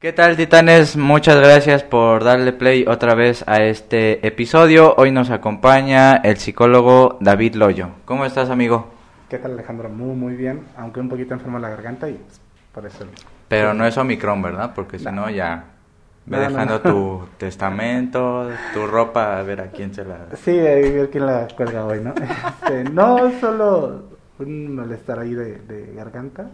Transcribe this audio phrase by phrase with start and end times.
[0.00, 0.96] ¿Qué tal titanes?
[0.96, 4.94] Muchas gracias por darle play otra vez a este episodio.
[4.96, 7.88] Hoy nos acompaña el psicólogo David Loyo.
[8.04, 8.92] ¿Cómo estás amigo?
[9.28, 9.88] ¿Qué tal Alejandro?
[9.88, 12.40] Muy muy bien, aunque un poquito enfermo la garganta y pues,
[12.72, 13.06] por eso...
[13.48, 14.70] Pero no es Omicron, ¿verdad?
[14.72, 15.64] Porque si no ya...
[16.26, 20.28] Ve dejando tu testamento, tu ropa, a ver a quién se la...
[20.44, 22.14] Sí, a ver quién la cuelga hoy, ¿no?
[22.62, 24.04] Este, no, solo
[24.38, 26.48] un malestar ahí de, de garganta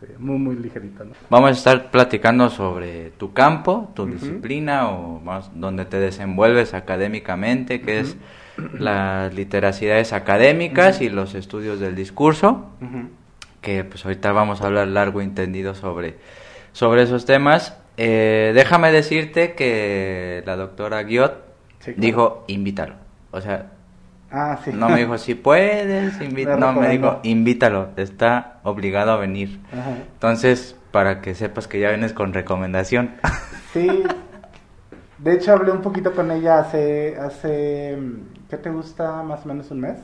[0.00, 1.04] este, muy, muy ligerito.
[1.28, 7.80] Vamos a estar platicando sobre tu campo, tu disciplina o más donde te desenvuelves académicamente,
[7.80, 8.16] que es
[8.78, 12.70] las literacidades académicas y los estudios del discurso,
[13.60, 16.16] que pues ahorita vamos a hablar largo y entendido sobre,
[16.72, 17.76] sobre esos temas.
[17.96, 21.44] Eh, déjame decirte que la doctora Guiot
[21.96, 22.94] dijo, invítalo.
[23.32, 23.72] O sea,
[24.30, 24.70] Ah, sí.
[24.72, 26.58] No me dijo, si puedes, invítalo.
[26.58, 29.60] No, me dijo, invítalo, está obligado a venir.
[30.12, 33.12] Entonces, para que sepas que ya vienes con recomendación.
[33.72, 34.02] Sí.
[35.18, 37.96] De hecho, hablé un poquito con ella hace, hace
[38.48, 39.22] ¿qué te gusta?
[39.22, 39.98] Más o menos un mes.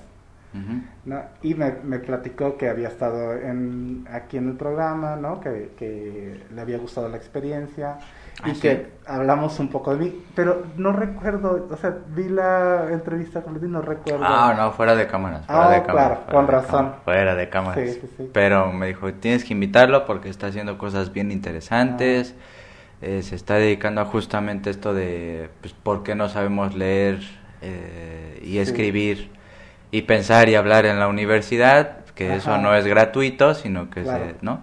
[1.05, 1.23] ¿no?
[1.43, 5.41] Y me, me, platicó que había estado en, aquí en el programa, ¿no?
[5.41, 7.99] Que, que le había gustado la experiencia
[8.45, 12.89] y ah, que hablamos un poco de mí, pero no recuerdo, o sea, vi la
[12.91, 14.25] entrevista con Luis no recuerdo.
[14.25, 15.47] Ah, no, fuera de cámaras.
[15.47, 16.95] Fuera ah, de claro, con razón.
[17.05, 17.91] fuera de cámaras.
[17.91, 22.35] Sí, sí, pero me dijo, tienes que invitarlo porque está haciendo cosas bien interesantes.
[22.37, 22.43] Ah.
[23.03, 27.21] Eh, se está dedicando a justamente esto de, pues, ¿por qué no sabemos leer
[27.61, 29.31] eh, y escribir
[29.91, 32.05] y pensar y hablar en la universidad?
[32.15, 34.63] Que eso no es gratuito, sino que se, ¿no?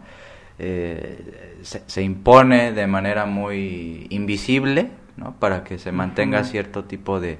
[0.57, 5.35] Eh, se, impone de manera muy invisible, ¿no?
[5.39, 7.39] Para que se mantenga cierto tipo de,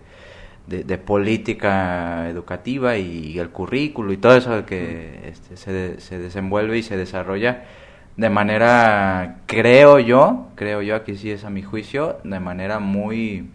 [0.68, 6.84] de, política educativa y, el currículo y todo eso que este, se, se desenvuelve y
[6.84, 7.64] se desarrolla
[8.16, 13.50] de manera, creo yo, creo yo, aquí sí es a mi juicio, de manera muy,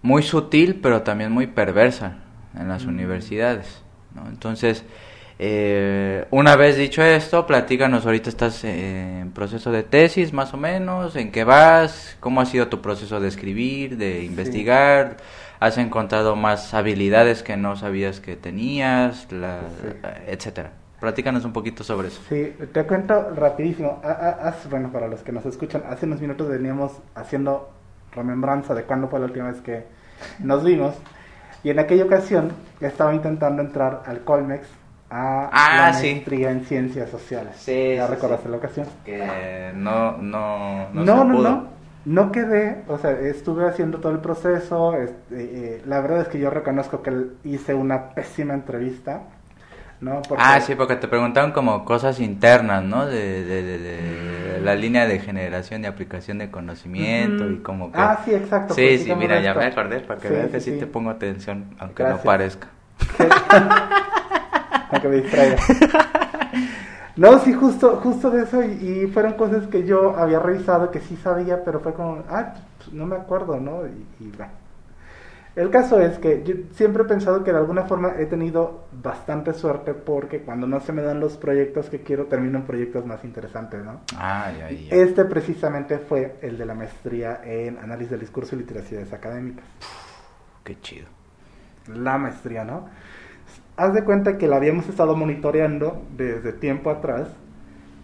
[0.00, 2.18] muy sutil, pero también muy perversa
[2.58, 3.82] en las universidades.
[4.14, 4.28] ¿no?
[4.28, 4.84] Entonces,
[5.38, 11.16] eh, una vez dicho esto, platícanos, ahorita estás en proceso de tesis más o menos,
[11.16, 12.16] ¿en qué vas?
[12.20, 15.16] ¿Cómo ha sido tu proceso de escribir, de investigar?
[15.58, 19.60] ¿Has encontrado más habilidades que no sabías que tenías, la,
[20.26, 20.72] etcétera?
[21.00, 22.20] Platícanos un poquito sobre eso.
[22.28, 24.00] Sí, te cuento rapidísimo.
[24.70, 27.70] bueno, para los que nos escuchan, hace unos minutos veníamos haciendo
[28.12, 29.84] remembranza de cuándo fue la última vez que
[30.38, 30.94] nos vimos.
[31.64, 34.66] Y en aquella ocasión estaba intentando entrar al Colmex
[35.10, 37.56] a ah, la maestría en ciencias sociales.
[37.58, 38.86] Sí, ¿Ya recordaste la ocasión?
[39.04, 41.68] Que no, no, no, no, no, no,
[42.04, 46.38] no quedé, o sea, estuve haciendo todo el proceso, este, eh, la verdad es que
[46.38, 49.22] yo reconozco que hice una pésima entrevista,
[50.00, 50.20] ¿no?
[50.36, 53.06] Ah, sí, porque te preguntaron como cosas internas, ¿no?
[53.06, 57.98] De, de, la línea de generación y aplicación de conocimiento y como que...
[57.98, 58.74] Ah, sí, exacto.
[58.74, 62.02] Sí, sí, mira, ya me acordé, para que veas que sí, te pongo atención, aunque
[62.02, 62.68] no parezca.
[65.00, 65.56] que me distraiga.
[67.16, 71.16] No, sí, justo, justo de eso, y, fueron cosas que yo había revisado que sí
[71.16, 73.86] sabía, pero fue como, ah, pues, no me acuerdo, ¿no?
[73.86, 74.32] Y,
[75.54, 79.52] El caso es que yo siempre he pensado que de alguna forma he tenido bastante
[79.52, 83.22] suerte porque cuando no se me dan los proyectos que quiero, termino en proyectos más
[83.22, 84.00] interesantes, ¿no?
[84.16, 84.50] Ah,
[84.90, 89.64] Este precisamente fue el de la maestría en análisis del discurso y literacidades académicas.
[90.64, 91.06] Qué chido.
[91.94, 92.88] La maestría, ¿no?
[93.76, 97.28] Haz de cuenta que la habíamos estado monitoreando desde tiempo atrás,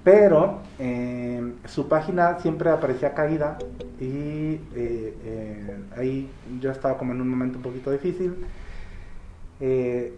[0.02, 3.58] pero eh, su página siempre aparecía caída
[4.00, 6.30] y eh, eh, ahí
[6.60, 8.46] yo estaba como en un momento un poquito difícil.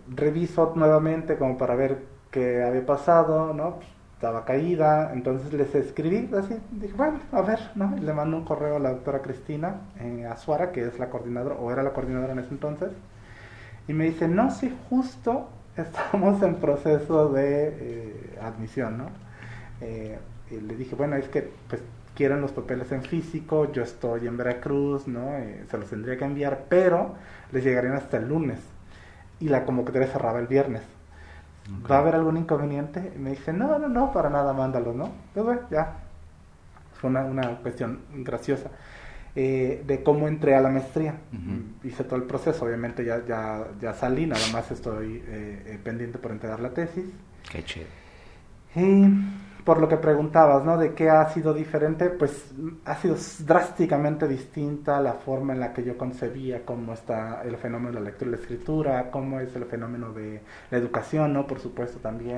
[0.08, 1.98] reviso nuevamente como para ver
[2.30, 3.80] qué había pasado, ¿no?
[4.14, 7.92] estaba caída, entonces les escribí así, dije, bueno, a ver, ¿no?
[8.00, 9.80] le mando un correo a la doctora Cristina
[10.30, 12.90] Azuara, que es la coordinadora, o era la coordinadora en ese entonces,
[13.88, 19.06] y me dice, no, sí, justo estamos en proceso de eh, admisión, ¿no?
[19.80, 20.18] Eh,
[20.50, 21.82] y le dije, bueno, es que pues
[22.14, 25.36] quieren los papeles en físico, yo estoy en Veracruz, ¿no?
[25.38, 27.14] Eh, se los tendría que enviar, pero
[27.52, 28.60] les llegarían hasta el lunes.
[29.40, 30.82] Y la convocatoria cerraba el viernes.
[31.90, 33.12] ¿Va a haber algún inconveniente?
[33.16, 35.10] Y me dice, no, no, no, para nada, mándalo, ¿no?
[35.34, 35.96] Pues bueno, ya.
[36.94, 38.70] Fue una, una cuestión graciosa.
[39.34, 41.14] Eh, de cómo entré a la maestría.
[41.82, 46.18] Hice todo el proceso, obviamente ya, ya, ya salí, nada más estoy eh, eh, pendiente
[46.18, 47.06] por entregar la tesis.
[47.50, 47.86] Qué chido.
[48.76, 49.06] Y
[49.64, 50.76] por lo que preguntabas, ¿no?
[50.76, 52.52] De qué ha sido diferente, pues
[52.84, 57.92] ha sido drásticamente distinta la forma en la que yo concebía cómo está el fenómeno
[57.92, 61.46] de la lectura y la escritura, cómo es el fenómeno de la educación, ¿no?
[61.46, 62.36] Por supuesto también.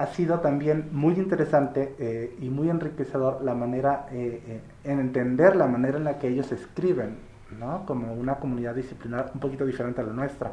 [0.00, 5.66] Ha sido también muy interesante eh, y muy enriquecedor la manera, eh, en entender la
[5.66, 7.18] manera en la que ellos escriben,
[7.58, 7.84] ¿no?
[7.84, 10.52] Como una comunidad disciplinar un poquito diferente a la nuestra.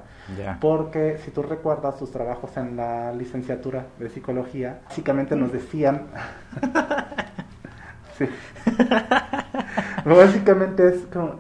[0.60, 6.08] Porque si tú recuerdas sus trabajos en la licenciatura de psicología, básicamente nos decían...
[8.18, 8.26] sí.
[10.06, 11.36] básicamente es como...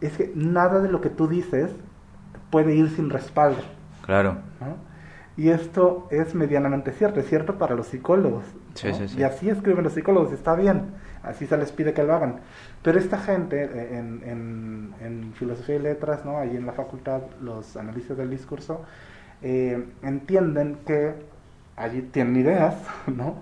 [0.00, 1.70] Es que nada de lo que tú dices
[2.50, 3.62] puede ir sin respaldo.
[4.04, 4.38] Claro.
[5.36, 8.44] Y esto es medianamente cierto, es cierto para los psicólogos.
[9.16, 10.90] Y así escriben los psicólogos, está bien,
[11.22, 12.40] así se les pide que lo hagan.
[12.82, 16.38] Pero esta gente eh, en, en, filosofía y letras, ¿no?
[16.38, 18.82] ahí en la facultad, los analistas del discurso,
[19.42, 21.14] eh, entienden que
[21.76, 22.74] allí tienen ideas,
[23.06, 23.36] ¿no?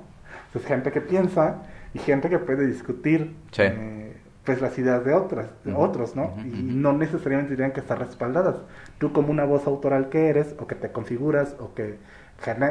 [0.54, 1.62] Es gente que piensa
[1.94, 3.34] y gente que puede discutir.
[3.58, 4.16] Eh,
[4.50, 6.34] pues las ideas de otras, de otros, ¿no?
[6.44, 8.56] y no necesariamente tienen que estar respaldadas.
[8.98, 11.98] Tú como una voz autoral que eres, o que te configuras, o que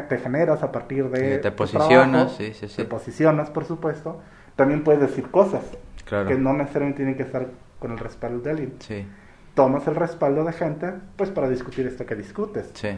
[0.10, 1.38] te generas a partir de...
[1.38, 2.76] te posicionas, sí, sí, sí.
[2.76, 4.20] Te posicionas, por supuesto.
[4.58, 5.64] También puedes decir cosas
[6.06, 7.48] que no necesariamente tienen que estar
[7.80, 8.74] con el respaldo de alguien.
[8.80, 9.08] Sí.
[9.54, 12.72] Tomas el respaldo de gente, pues para discutir esto que discutes.
[12.74, 12.90] Sí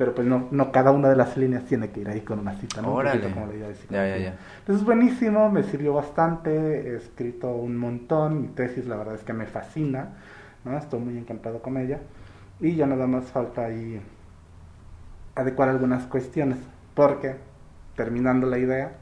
[0.00, 2.54] pero pues no, no cada una de las líneas tiene que ir ahí con una
[2.54, 2.94] cita, ¿no?
[2.94, 3.20] Órale.
[3.20, 4.34] Como la idea de ya, ya, ya.
[4.60, 9.34] Entonces buenísimo, me sirvió bastante, he escrito un montón, mi tesis la verdad es que
[9.34, 10.14] me fascina,
[10.64, 10.78] ¿no?
[10.78, 11.98] Estoy muy encantado con ella
[12.60, 14.00] y ya nada más falta ahí
[15.34, 16.56] adecuar algunas cuestiones,
[16.94, 17.36] porque
[17.94, 18.92] terminando la idea,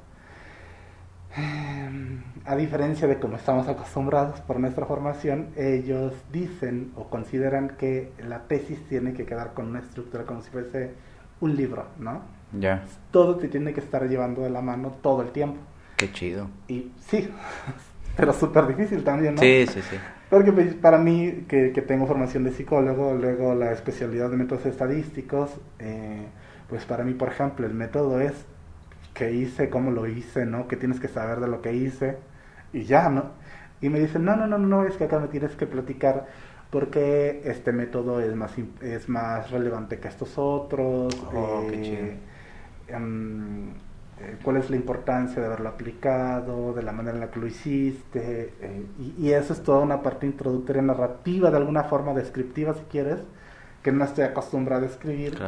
[1.37, 8.45] a diferencia de como estamos acostumbrados por nuestra formación, ellos dicen o consideran que la
[8.45, 10.93] tesis tiene que quedar con una estructura como si fuese
[11.41, 12.23] un libro, ¿no?
[12.59, 12.85] Ya.
[13.11, 15.59] Todo te tiene que estar llevando de la mano todo el tiempo.
[15.97, 16.49] Qué chido.
[16.69, 17.29] Y sí,
[18.17, 19.43] pero súper difícil también, ¿no?
[19.43, 19.97] Sí, sí, sí.
[20.31, 24.67] Porque pues, para mí, que, que, tengo formación de psicólogo, luego la especialidad de métodos
[24.67, 26.27] estadísticos, eh,
[26.69, 28.35] pues para mí, por ejemplo, el método es
[29.15, 30.69] que hice, cómo lo hice, ¿no?
[30.69, 32.19] Que tienes que saber de lo que hice
[32.73, 33.33] y ya, ¿no?
[33.81, 36.27] Y me dicen, no, no, no, no, es que acá me tienes que platicar
[36.71, 38.53] porque este método es más,
[38.83, 41.15] es más relevante que estos otros.
[41.33, 42.07] Oh, qué chido.
[42.89, 43.71] Em,
[44.21, 47.47] eh, cuál es la importancia de haberlo aplicado, de la manera en la que lo
[47.47, 48.87] hiciste, eh,
[49.19, 53.21] y, eso es toda una parte introductoria narrativa, de alguna forma descriptiva si quieres,
[53.83, 55.39] que no estoy acostumbrado a escribir.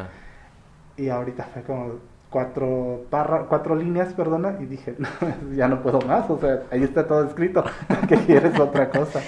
[0.96, 1.94] Y ahorita fue como,
[2.30, 4.94] cuatro, barra, cuatro líneas, perdona, y dije,
[5.54, 7.64] ya no puedo más, o sea, ahí está todo escrito,
[8.08, 9.20] que quieres otra cosa.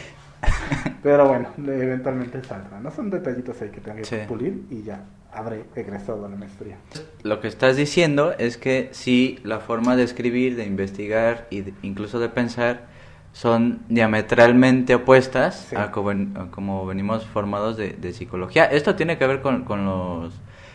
[1.02, 2.90] Pero bueno, eventualmente saldrá, ¿no?
[2.90, 6.76] Son detallitos ahí que tengo que pulir y ya habré egresado a la maestría.
[7.22, 12.20] Lo que estás diciendo es que sí, la forma de escribir, de investigar e incluso
[12.20, 12.86] de pensar
[13.32, 18.66] son diametralmente opuestas a, como, venimos formados de, de, psicología.
[18.66, 20.34] Esto tiene que ver con, con los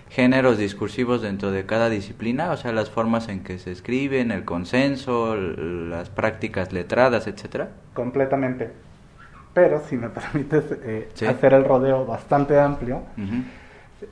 [0.10, 4.46] géneros discursivos dentro de cada disciplina, o sea, las formas en que se escriben, el
[4.46, 7.70] consenso, las prácticas letradas, etcétera.
[7.94, 8.72] Completamente.
[9.54, 13.04] Pero si me permites eh, hacer el rodeo bastante amplio,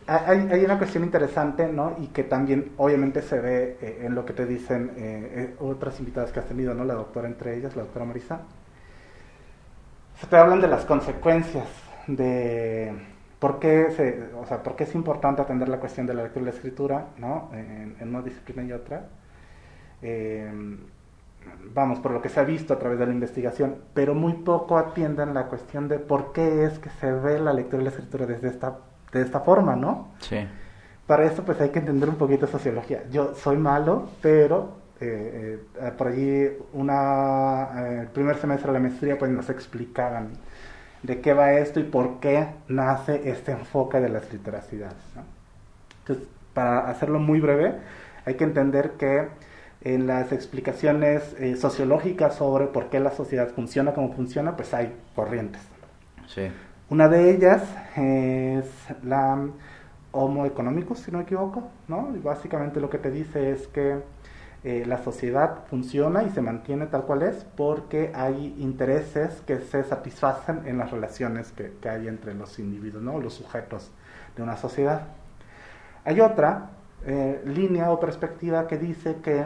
[0.07, 1.95] hay, hay, una cuestión interesante, ¿no?
[1.99, 6.31] Y que también obviamente se ve eh, en lo que te dicen eh, otras invitadas
[6.31, 6.83] que has tenido, ¿no?
[6.83, 8.41] La doctora entre ellas, la doctora Marisa.
[10.19, 11.67] Se te hablan de las consecuencias
[12.07, 12.93] de
[13.45, 16.41] ¿Por qué, se, o sea, ¿Por qué es importante atender la cuestión de la lectura
[16.41, 17.51] y la escritura ¿no?
[17.53, 19.05] en, una disciplina y otra?
[20.01, 20.51] Eh,
[21.71, 24.79] vamos, por lo que se ha visto a través de la investigación, pero muy poco
[24.79, 28.25] atienden la cuestión de por qué es que se ve la lectura y la escritura
[28.25, 28.79] desde esta,
[29.11, 30.07] de esta forma, ¿no?
[30.21, 30.37] Sí.
[31.05, 33.03] Para esto pues hay que entender un poquito de sociología.
[33.11, 39.19] Yo soy malo, pero eh, eh, por allí una, el primer semestre de la maestría
[39.19, 40.29] pues nos explicaban
[41.05, 44.97] de qué va esto y por qué nace este enfoque de las literacidades.
[46.01, 47.73] Entonces, para hacerlo muy breve,
[48.25, 49.27] hay que entender que
[49.81, 54.93] en las explicaciones eh, sociológicas sobre por qué la sociedad funciona como funciona, pues hay
[55.15, 55.61] corrientes.
[56.27, 56.49] Sí.
[56.89, 57.63] Una de ellas
[57.95, 58.65] es
[59.03, 59.47] la
[60.11, 62.13] Homo economicus, si no me equivoco, ¿no?
[62.15, 63.99] Y básicamente lo que te dice es que
[64.67, 69.83] eh, la sociedad funciona y se mantiene tal cual es porque hay intereses que se
[69.83, 73.19] satisfacen en las relaciones que, hay entre los individuos, ¿no?
[73.19, 73.91] los sujetos
[74.35, 75.03] de una sociedad.
[76.03, 76.71] Hay otra
[77.05, 79.45] eh, línea o perspectiva que dice que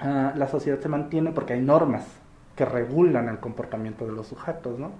[0.00, 2.04] ah, la sociedad se mantiene porque hay normas
[2.56, 4.90] que regulan el comportamiento de los sujetos, ¿no?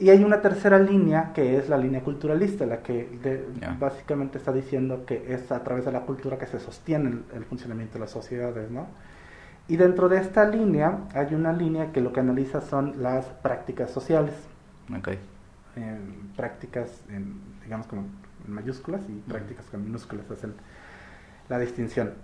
[0.00, 3.06] Y hay una tercera línea que es la línea culturalista, la que
[3.78, 7.94] básicamente está diciendo que es a través de la cultura que se sostiene el, funcionamiento
[7.94, 8.86] de las sociedades, ¿no?
[9.68, 13.90] Y dentro de esta línea hay una línea que lo que analiza son las prácticas
[13.90, 14.34] sociales.
[14.98, 15.18] Okay.
[16.34, 18.06] prácticas, en, digamos, como
[18.46, 20.54] en mayúsculas y prácticas con minúsculas hacen
[21.50, 22.14] la distinción.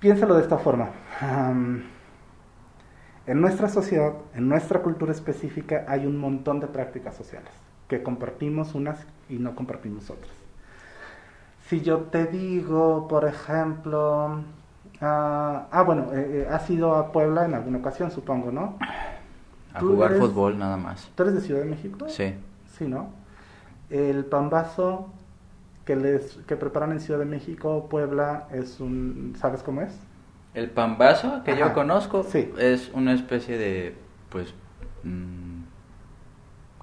[0.00, 0.88] Piénsalo de esta forma.
[3.28, 7.50] En nuestra sociedad, en nuestra cultura específica, hay un montón de prácticas sociales
[7.86, 10.32] que compartimos unas y no compartimos otras.
[11.68, 14.40] Si yo te digo, por ejemplo,
[15.02, 18.78] ah, ah bueno, eh, eh, has ido a Puebla en alguna ocasión, supongo, ¿no?
[19.74, 21.10] A jugar fútbol nada más.
[21.14, 22.08] ¿Tú eres de Ciudad de México?
[22.08, 22.34] Sí.
[22.78, 23.10] Sí, ¿no?
[23.90, 25.10] El pambazo
[25.84, 29.92] que les que preparan en Ciudad de México, Puebla, es un, ¿sabes cómo es?
[30.58, 32.26] El pambazo que yo conozco
[32.58, 33.94] es una especie de,
[34.28, 34.52] pues,
[35.04, 35.62] mm,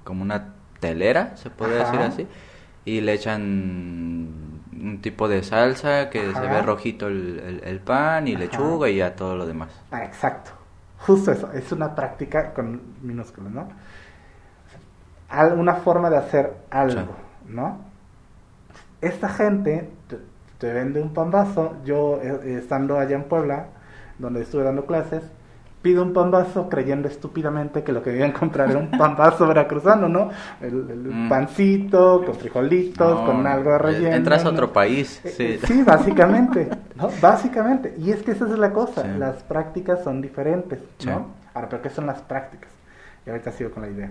[0.02, 2.26] como una telera, se puede decir así,
[2.86, 8.88] y le echan un tipo de salsa que se ve rojito el, pan y lechuga
[8.88, 9.68] y ya todo lo demás.
[9.90, 10.52] Ah, exacto,
[11.00, 13.68] justo eso, es una práctica con minúsculas, ¿no?
[15.54, 17.14] Una forma de hacer algo,
[17.46, 17.84] ¿no?
[19.00, 19.90] esta gente
[20.58, 21.76] te, vende un pambazo.
[21.84, 23.66] Yo, eh, estando allá en Puebla,
[24.18, 25.22] donde estuve dando clases,
[25.82, 30.30] pido un pambazo creyendo estúpidamente que lo que debían comprar era un pambazo veracruzano, ¿no?
[30.60, 31.28] El, mm.
[31.28, 34.16] pancito, con frijolitos, con algo de relleno.
[34.16, 35.66] Entras a otro país, eh, sí.
[35.66, 37.08] sí, básicamente, ¿no?
[37.20, 37.94] Básicamente.
[37.98, 41.28] Y es que esa es la cosa, las prácticas son diferentes, ¿no?
[41.54, 42.70] Ahora, ¿pero qué son las prácticas?
[43.24, 44.10] Y ahorita sigo con la idea.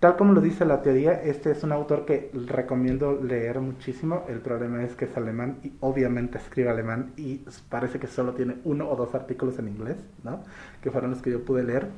[0.00, 4.24] Tal como lo dice la teoría, este es un autor que recomiendo leer muchísimo.
[4.28, 8.56] El problema es que es alemán y obviamente escribe alemán y parece que solo tiene
[8.64, 10.42] uno o dos artículos en inglés, ¿no?
[10.82, 11.88] Que fueron los que yo pude leer.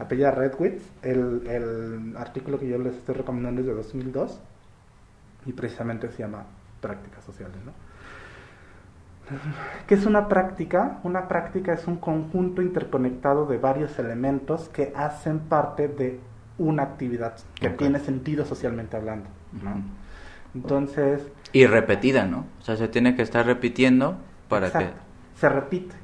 [0.00, 4.40] Apella Redwitz, el, el artículo que yo les estoy recomendando es de 2002
[5.46, 6.46] y precisamente se llama
[6.80, 7.72] Prácticas Sociales, ¿no?
[9.86, 10.98] ¿Qué es una práctica?
[11.02, 16.20] Una práctica es un conjunto interconectado de varios elementos que hacen parte de
[16.58, 19.26] una actividad que tiene sentido socialmente hablando.
[20.54, 21.22] Entonces...
[21.52, 22.46] Y repetida, ¿no?
[22.60, 24.16] O sea, se tiene que estar repitiendo
[24.48, 24.90] para que...
[25.36, 25.94] Se repite,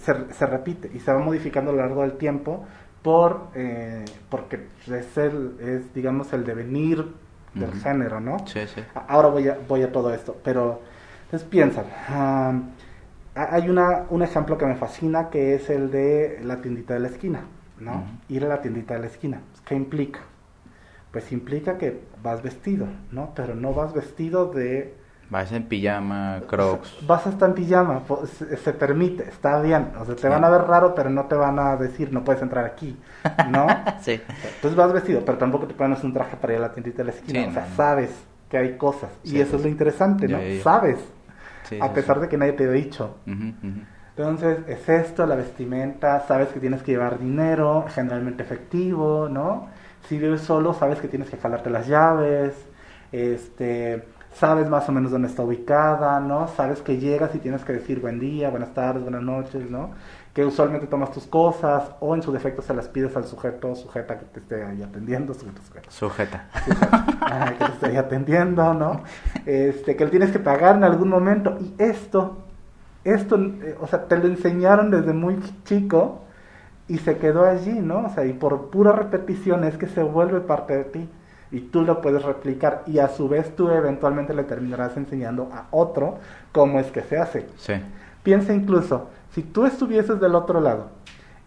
[0.00, 2.64] se, repite y se va modificando a lo largo del tiempo
[3.02, 7.06] por eh, porque es, el, es, digamos, el devenir
[7.52, 8.38] del género, ¿no?
[8.46, 8.82] Sí, sí.
[9.06, 10.80] Ahora voy a, voy a todo esto, pero
[11.24, 11.84] entonces piensa,
[13.34, 17.08] hay una, un ejemplo que me fascina que es el de la tiendita de la
[17.08, 17.40] esquina,
[17.78, 18.04] ¿no?
[18.28, 19.40] Ir a la tiendita de la esquina.
[19.64, 20.20] ¿Qué implica?
[21.10, 23.32] Pues implica que vas vestido, ¿no?
[23.34, 24.94] Pero no vas vestido de...
[25.30, 26.98] Vas en pijama, crocs.
[27.06, 29.92] Vas hasta en pijama, se, permite, está bien.
[29.98, 32.42] O sea, te van a ver raro, pero no te van a decir, no puedes
[32.42, 32.96] entrar aquí,
[33.48, 33.66] ¿no?
[34.00, 34.20] sí.
[34.56, 37.04] Entonces vas vestido, pero tampoco te pones un traje para ir a la tiendita de
[37.04, 37.46] la esquina.
[37.48, 38.10] o sea, sabes
[38.50, 39.10] que hay cosas.
[39.24, 40.38] y eso es lo interesante, ¿no?
[40.62, 40.98] Sabes,
[41.80, 43.16] a pesar de que nadie te ha dicho.
[44.16, 49.68] Entonces, es esto, la vestimenta, sabes que tienes que llevar dinero, generalmente efectivo, ¿no?
[50.08, 52.54] Si vives solo, sabes que tienes que jalarte las llaves,
[53.10, 56.46] este, sabes más o menos dónde está ubicada, ¿no?
[56.46, 59.90] Sabes que llegas y tienes que decir buen día, buenas tardes, buenas noches, ¿no?
[60.32, 64.16] Que usualmente tomas tus cosas o en su defecto se las pides al sujeto, sujeta
[64.16, 65.90] que te esté ahí atendiendo, sujeto, sujeta.
[65.90, 66.48] Sujeta.
[67.58, 69.02] que te esté ahí atendiendo, ¿no?
[69.44, 72.43] Este, que él tienes que pagar en algún momento y esto
[73.04, 76.22] esto, eh, o sea, te lo enseñaron desde muy chico
[76.88, 78.06] y se quedó allí, ¿no?
[78.06, 81.08] O sea, y por pura repetición es que se vuelve parte de ti
[81.50, 85.66] y tú lo puedes replicar y a su vez tú eventualmente le terminarás enseñando a
[85.70, 86.18] otro
[86.52, 87.46] cómo es que se hace.
[87.56, 87.74] Sí.
[88.22, 90.88] Piensa incluso, si tú estuvieses del otro lado,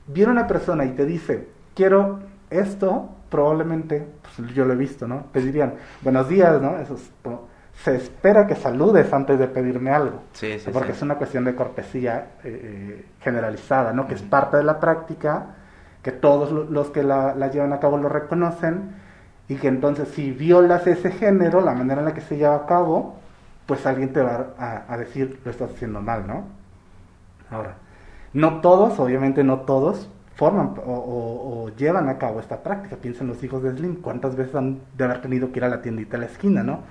[0.08, 5.26] viene una persona y te dice, quiero esto, probablemente, pues yo lo he visto, ¿no?
[5.34, 6.78] Te dirían, buenos días, ¿no?
[6.78, 7.12] Eso es,
[7.84, 10.22] se espera que saludes antes de pedirme algo.
[10.34, 14.08] Sí, sí, porque es una cuestión de cortesía eh, eh, generalizada, ¿no?
[14.08, 15.56] Que es parte de la práctica,
[16.02, 18.96] que todos los que la, llevan a cabo lo reconocen,
[19.48, 22.66] y que entonces si violas ese género, la manera en la que se lleva a
[22.66, 23.18] cabo,
[23.66, 26.46] pues alguien te va a, a decir, lo estás haciendo mal, ¿no?
[27.52, 27.76] Ahora,
[28.34, 32.96] no todos, obviamente no todos, forman o, llevan a cabo esta práctica.
[32.96, 35.82] Piensen los hijos de Slim, cuántas veces han de haber tenido que ir a la
[35.82, 36.84] tiendita a la esquina, ¿no?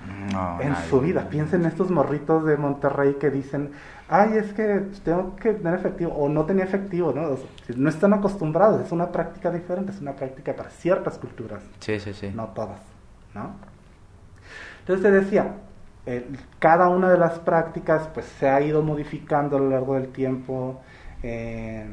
[0.61, 1.29] en su vida.
[1.31, 3.71] Piensen estos morritos de Monterrey que dicen,
[4.09, 7.37] ay, es que tengo que tener efectivo, o no tenía efectivo, ¿no?
[7.77, 11.63] no están acostumbrados, es una práctica diferente, es una práctica para ciertas culturas.
[11.79, 12.33] Sí, sí, sí.
[12.35, 12.81] No todas,
[13.33, 13.53] ¿no?
[14.81, 15.55] Entonces te decía,
[16.05, 16.27] eh,
[16.59, 20.81] cada una de las prácticas pues se ha ido modificando a lo largo del tiempo.
[21.23, 21.87] Eh,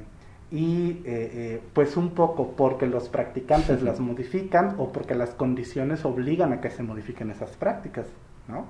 [0.54, 6.06] y eh, eh, pues un poco porque los practicantes las modifican o porque las condiciones
[6.06, 8.06] obligan a que se modifiquen esas prácticas,
[8.48, 8.68] ¿no?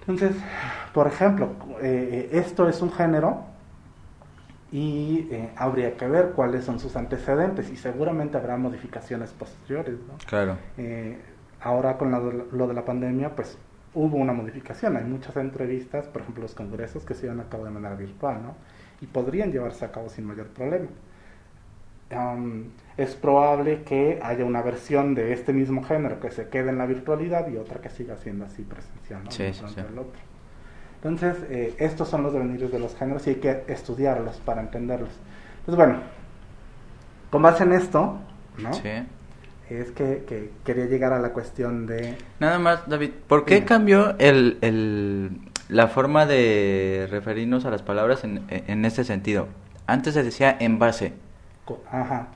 [0.00, 0.36] Entonces,
[0.92, 1.50] por ejemplo,
[1.80, 3.44] eh, esto es un género
[4.72, 10.18] y habría que ver cuáles son sus antecedentes y seguramente habrá modificaciones posteriores, ¿no?
[10.26, 10.58] Claro.
[11.60, 13.56] ahora con lo de la pandemia, pues
[13.94, 14.96] hubo una modificación.
[14.96, 18.42] Hay muchas entrevistas, por ejemplo, los congresos que se llevan a cabo de manera virtual,
[18.42, 18.56] ¿no?
[19.00, 20.88] Y podrían llevarse a cabo sin mayor problema.
[22.96, 26.86] es probable que haya una versión de este mismo género que se quede en la
[26.86, 29.30] virtualidad y otra que siga siendo así presencial, ¿no?
[29.30, 29.80] Sí, sí, sí.
[30.96, 35.10] Entonces, eh, estos son los devenires de los géneros y hay que estudiarlos para entenderlos.
[35.60, 36.00] Entonces, bueno,
[37.30, 38.18] con base en esto,
[38.58, 38.72] ¿no?
[38.72, 38.90] Sí
[39.70, 42.16] es que, quería llegar a la cuestión de...
[42.40, 45.30] Nada más, David, ¿por qué cambió el, el,
[45.68, 49.48] la forma de referirnos a las palabras en, en este sentido?
[49.86, 51.14] Antes se decía en base.
[51.90, 52.28] Ajá.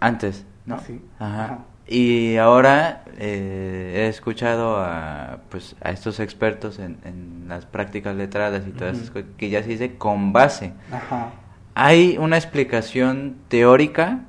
[0.00, 0.78] Antes, ¿no?
[0.80, 1.00] Sí.
[1.18, 1.60] Ajá.
[1.86, 8.62] Y ahora eh, he escuchado a, pues, a estos expertos en, en las prácticas letradas
[8.66, 10.72] y todas esas cosas que ya se dice con base.
[10.92, 11.32] Ajá.
[11.74, 14.20] ¿Hay una explicación teórica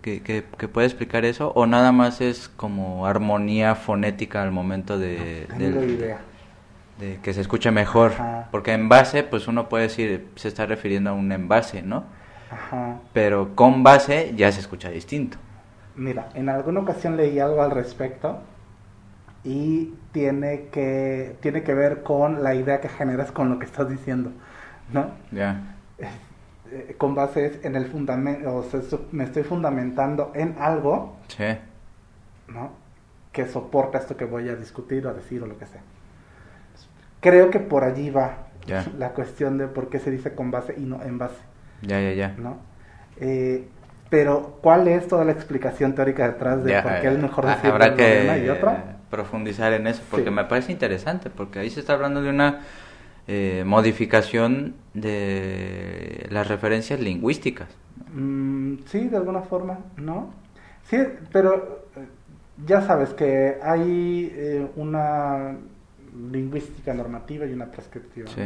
[0.00, 5.46] que, que, puede explicar eso o nada más es como armonía fonética al momento de,
[6.98, 8.12] de que se escuche mejor
[8.50, 12.04] porque en base pues uno puede decir se está refiriendo a un envase no
[12.50, 12.98] Ajá.
[13.12, 15.38] pero con base ya se escucha distinto
[15.96, 18.40] mira en alguna ocasión leí algo al respecto
[19.44, 23.88] y tiene que tiene que ver con la idea que generas con lo que estás
[23.88, 24.30] diciendo
[24.92, 25.72] no ya
[26.72, 28.80] eh, con base en el fundamento, o sea,
[29.10, 31.44] me estoy fundamentando en algo, sí.
[32.48, 32.70] ¿no?
[33.30, 35.82] Que soporta esto que voy a discutir o a decir o lo que sea.
[37.22, 38.48] Creo que por allí va
[38.98, 41.40] la cuestión de por qué se dice con base y no en base.
[41.80, 42.34] Ya, ya, ya.
[42.36, 42.58] ¿No?
[43.18, 43.64] Eh,
[44.10, 47.94] pero, ¿cuál es toda la explicación teórica detrás de por qué es mejor decir habrá
[47.94, 48.98] que una y otra?
[49.08, 52.60] profundizar en eso, porque me parece interesante, porque ahí se está hablando de una
[53.28, 57.68] eh, modificación de las referencias lingüísticas.
[58.12, 60.32] Mm, sí, de alguna forma, ¿no?
[60.84, 60.98] Sí,
[61.30, 62.06] pero eh,
[62.66, 65.56] ya sabes que hay eh, una
[66.30, 68.28] lingüística normativa y una prescriptiva.
[68.28, 68.42] Sí.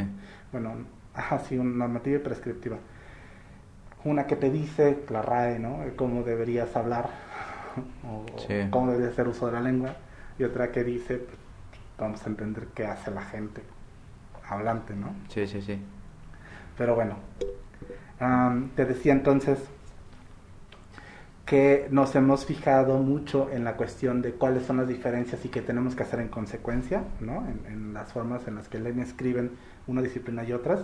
[0.53, 0.75] Bueno,
[1.15, 2.79] ajá, sí, una normativa y prescriptiva.
[4.05, 5.81] Una que te dice, la RAE, ¿no?
[5.97, 7.11] Cómo deberías hablar,
[8.05, 8.25] o
[8.71, 9.97] cómo debería hacer uso de la lengua,
[10.39, 11.39] y otra que dice, pues,
[11.99, 13.63] vamos a entender qué hace la gente
[14.49, 15.15] hablante, ¿no?
[15.29, 15.81] Sí, sí, sí.
[16.79, 17.17] Pero bueno,
[18.77, 19.59] te decía entonces
[21.47, 25.63] que nos hemos fijado mucho en la cuestión de cuáles son las diferencias y qué
[25.63, 27.47] tenemos que hacer en consecuencia, ¿no?
[27.69, 29.53] En, las formas en las que leen y escriben
[29.87, 30.81] una disciplina y otras,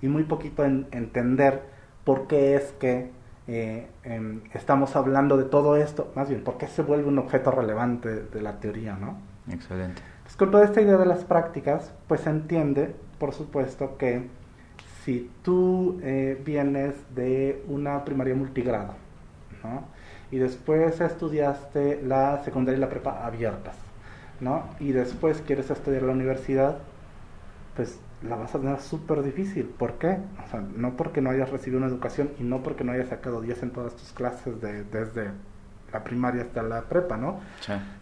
[0.00, 1.62] y muy poquito en entender
[2.02, 3.10] por qué es que
[3.46, 7.50] eh, em, estamos hablando de todo esto, más bien, por qué se vuelve un objeto
[7.50, 9.18] relevante de la teoría, ¿no?
[9.52, 10.02] Excelente.
[10.24, 14.28] Pues con toda esta idea de las prácticas, pues se entiende por supuesto que
[15.04, 18.94] si tú eh, vienes de una primaria multigrado,
[19.62, 19.84] ¿no?
[20.30, 23.76] Y después estudiaste la secundaria y la prepa abiertas,
[24.40, 24.64] ¿no?
[24.80, 26.78] Y después quieres estudiar la universidad,
[27.76, 29.66] pues la vas a tener súper difícil.
[29.66, 30.18] ¿Por qué?
[30.44, 33.40] O sea, no porque no hayas recibido una educación y no porque no hayas sacado
[33.40, 35.30] 10 en todas tus clases de, desde
[35.92, 37.38] la primaria hasta la prepa, ¿no?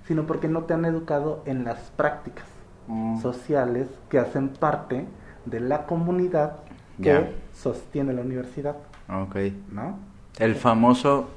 [0.06, 2.46] Sino porque no te han educado en las prácticas.
[2.86, 3.20] Mm.
[3.20, 5.06] sociales que hacen parte
[5.46, 6.56] de la comunidad
[7.00, 8.76] que sostiene la universidad.
[9.08, 9.36] Ok.
[9.72, 9.98] ¿No?
[10.38, 11.28] El famoso,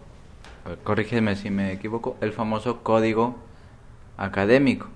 [0.83, 3.35] corrígeme si me equivoco, el famoso código
[4.17, 4.87] académico.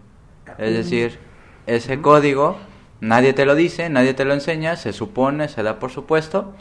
[0.57, 1.19] Es decir,
[1.65, 2.57] ese código
[3.01, 6.53] nadie te lo dice, nadie te lo enseña, se supone, se da por supuesto,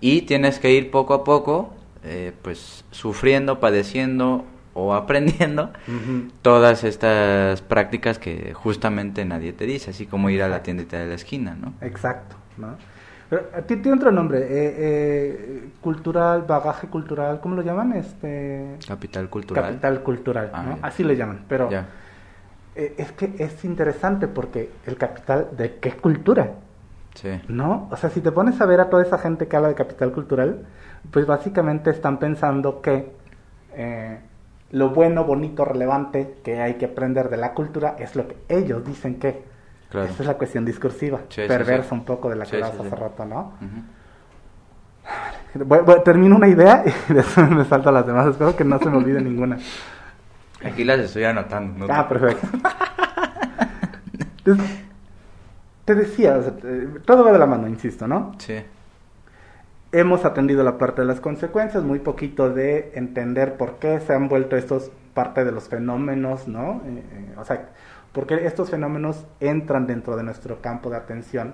[0.00, 1.72] y tienes que ir poco a poco,
[2.04, 5.70] eh, pues sufriendo, padeciendo o aprendiendo
[6.42, 11.06] todas estas prácticas que justamente nadie te dice, así como ir a la tiendita de
[11.06, 11.72] la esquina, ¿no?
[11.80, 12.76] Exacto, ¿no?
[13.66, 17.92] Tiene otro nombre, eh, eh, cultural, bagaje cultural, ¿cómo lo llaman?
[17.94, 18.76] Este...
[18.86, 19.64] Capital cultural.
[19.64, 20.58] Capital cultural, ¿no?
[20.58, 25.92] Ah, Así le llaman, pero eh, es que es interesante porque el capital, ¿de qué
[25.92, 26.52] cultura?
[27.14, 27.40] Sí.
[27.48, 27.88] ¿No?
[27.90, 30.12] O sea, si te pones a ver a toda esa gente que habla de capital
[30.12, 30.66] cultural,
[31.10, 33.10] pues básicamente están pensando que
[34.70, 38.84] lo bueno, bonito, relevante que hay que aprender de la cultura es lo que ellos
[38.84, 39.55] dicen que.
[39.90, 43.54] Esa es la cuestión discursiva, perversa un poco de la que hace rato, ¿no?
[46.04, 48.26] termino una idea y después me salto a las demás.
[48.26, 49.58] Espero que no se me olvide ninguna.
[50.64, 51.86] Aquí las estoy anotando.
[51.88, 52.46] Ah, perfecto.
[55.84, 56.40] te decía,
[57.04, 58.34] todo va de la mano, insisto, ¿no?
[58.38, 58.56] Sí
[59.92, 64.28] hemos atendido la parte de las consecuencias, muy poquito de entender por qué se han
[64.28, 66.82] vuelto estos parte de los fenómenos, ¿no?
[66.84, 67.70] Eh, eh, o sea,
[68.16, 71.52] porque estos fenómenos entran dentro de nuestro campo de atención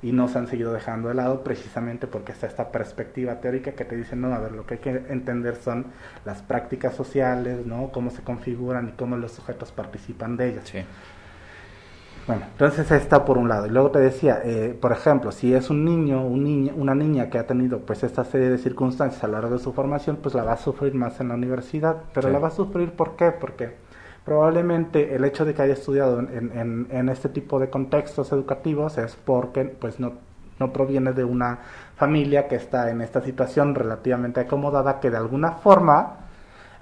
[0.00, 3.84] y no se han seguido dejando de lado precisamente porque está esta perspectiva teórica que
[3.84, 5.88] te dice, no, a ver, lo que hay que entender son
[6.24, 7.90] las prácticas sociales, ¿no?
[7.92, 10.72] Cómo se configuran y cómo los sujetos participan de ellas.
[12.26, 13.66] Bueno, entonces está por un lado.
[13.66, 17.28] Y luego te decía, eh, por ejemplo, si es un niño, un niño, una niña
[17.28, 20.34] que ha tenido pues esta serie de circunstancias a lo largo de su formación, pues
[20.34, 21.96] la va a sufrir más en la universidad.
[22.14, 23.30] Pero la va a sufrir ¿por qué?
[23.30, 23.87] Porque
[24.28, 28.98] probablemente el hecho de que haya estudiado en, en, en este tipo de contextos educativos
[28.98, 30.12] es porque pues no,
[30.58, 31.60] no proviene de una
[31.96, 36.16] familia que está en esta situación relativamente acomodada que de alguna forma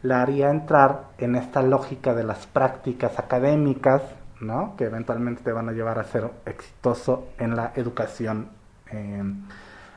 [0.02, 4.02] la haría entrar en esta lógica de las prácticas académicas
[4.40, 4.74] ¿no?
[4.76, 8.48] que eventualmente te van a llevar a ser exitoso en la educación
[8.90, 9.22] eh,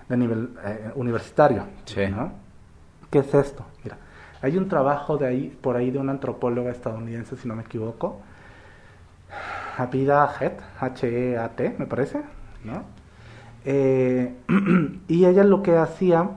[0.07, 1.65] de nivel eh, universitario.
[2.11, 2.31] ¿no?
[3.09, 3.65] ¿Qué es esto?
[3.83, 3.97] Mira,
[4.41, 8.21] hay un trabajo de ahí, por ahí de una antropóloga estadounidense, si no me equivoco,
[9.77, 12.21] Apida Het, H-E-A-T, me parece,
[12.63, 12.83] ¿no?
[13.65, 14.33] Eh,
[15.07, 16.29] y ella lo que hacía,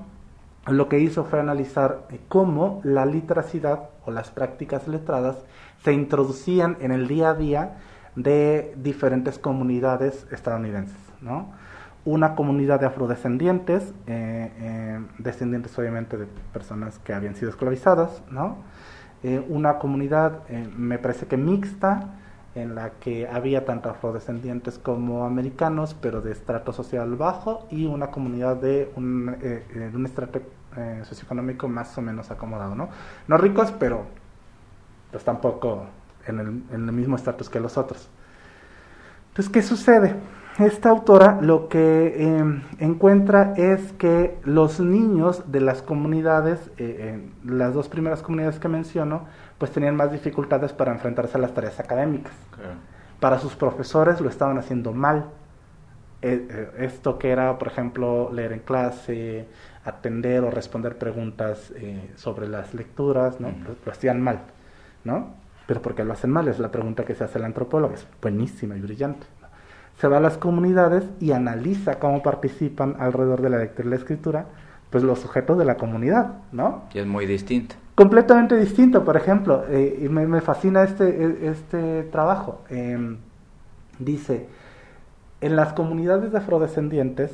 [0.67, 5.37] lo que hizo fue analizar cómo la literacidad o las prácticas letradas
[5.83, 7.77] se introducían en el día a día
[8.15, 11.53] de diferentes comunidades estadounidenses, ¿no?
[12.05, 18.57] Una comunidad de afrodescendientes, eh, eh, descendientes obviamente de personas que habían sido esclavizadas, ¿no?
[19.23, 22.17] Eh, una comunidad, me parece que mixta,
[22.57, 28.11] en la que había tanto afrodescendientes como americanos, pero de estrato social bajo, y una
[28.11, 29.37] comunidad de un,
[30.05, 30.41] estrato
[31.05, 32.89] socioeconómico más o menos acomodado, ¿no?
[33.29, 34.07] No ricos, pero
[35.13, 35.87] pues tampoco
[36.27, 38.09] en el, en el mismo estatus que los otros.
[39.29, 40.17] Entonces, ¿qué sucede?
[40.59, 47.73] Esta autora lo que em, encuentra es que los niños de las comunidades, eh, las
[47.73, 49.25] dos primeras comunidades que menciono,
[49.57, 52.35] pues tenían más dificultades para enfrentarse a las tareas académicas.
[53.19, 55.31] Para sus profesores lo estaban haciendo mal.
[56.21, 59.49] Eh, eh, esto que era, por ejemplo, leer en clase,
[59.87, 61.73] atender o responder preguntas
[62.17, 63.53] sobre las lecturas, ¿no?
[63.85, 64.43] lo hacían mal,
[65.05, 65.35] ¿no?
[65.67, 66.47] Pero ¿por qué lo hacen mal?
[66.49, 67.95] Es la pregunta que se hace el antropólogo.
[67.95, 69.27] Es buenísima y brillante.
[69.99, 73.97] Se va a las comunidades y analiza cómo participan alrededor de la lectura y la
[73.97, 74.47] escritura,
[74.91, 76.85] pues los sujetos de la comunidad, ¿no?
[76.93, 77.77] Y es muy distinto.
[77.95, 82.63] Completamente distinto, por ejemplo, eh, y me, fascina este, e, este trabajo.
[82.71, 83.19] Em,
[83.99, 84.49] dice,
[85.41, 87.31] en las comunidades de afrodescendientes,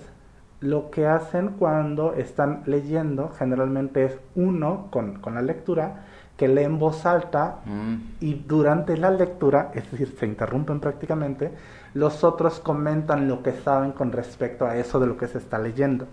[0.60, 6.04] lo que hacen cuando están leyendo generalmente es uno con, con la lectura
[6.38, 7.94] que lee en voz alta mm.
[8.20, 11.50] y durante la lectura, es decir, se interrumpen prácticamente,
[11.94, 15.58] los otros comentan lo que saben con respecto a eso de lo que se está
[15.58, 16.06] leyendo.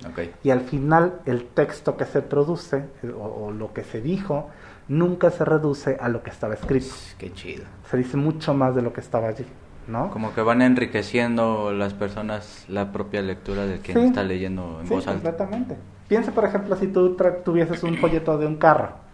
[0.43, 4.49] Y al final el texto que se produce eh, o, lo que se dijo
[4.87, 6.93] nunca se reduce a lo que estaba escrito.
[7.17, 7.63] Qué chido.
[7.89, 9.45] Se dice mucho más de lo que estaba allí.
[9.87, 10.09] ¿No?
[10.09, 15.07] Como que van enriqueciendo las personas la propia lectura de quien está leyendo en voz
[15.07, 15.29] alta.
[15.29, 15.77] Exactamente.
[16.07, 19.05] Piensa, por ejemplo, si tú tuvieses un folleto de un carro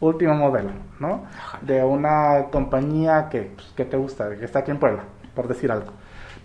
[0.00, 1.24] último modelo, ¿no?
[1.60, 5.04] De una compañía que, pues, que te gusta, que está aquí en Puebla,
[5.34, 5.92] por decir algo.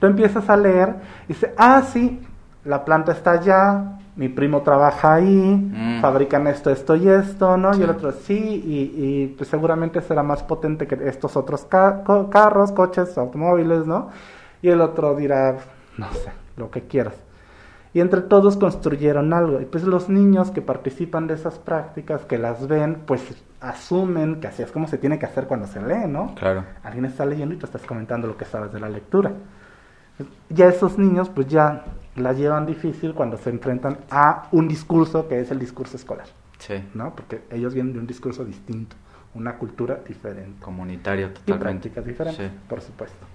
[0.06, 2.22] Tú empiezas a leer y dices, ah, sí,
[2.64, 6.00] la planta está allá, mi primo trabaja ahí, mm.
[6.00, 7.76] fabrican esto, esto y esto, ¿no?
[7.76, 12.72] Y el otro, sí, y, y pues seguramente será más potente que estos otros carros,
[12.74, 14.12] coches, automóviles, ¿no?
[14.62, 15.58] Y el otro dirá,
[15.98, 17.16] no sé, lo que quieras
[17.96, 19.62] y entre todos construyeron algo.
[19.62, 23.24] Y pues los niños que participan de esas prácticas, que las ven, pues
[23.62, 26.36] asumen que así es como se tiene que hacer cuando se lee, ¿no?
[26.36, 26.66] Claro.
[26.84, 29.32] Alguien está leyendo y tú estás comentando lo que sabes de la lectura.
[30.50, 35.40] Ya esos niños pues ya la llevan difícil cuando se enfrentan a un discurso que
[35.40, 36.28] es el discurso escolar.
[36.60, 36.76] Sí.
[36.94, 37.14] ¿No?
[37.16, 38.96] Porque ellos vienen de un discurso distinto,
[39.34, 40.64] una cultura diferente.
[40.64, 41.90] Comunitario totalmente.
[41.90, 43.26] Y prácticas diferentes, por supuesto.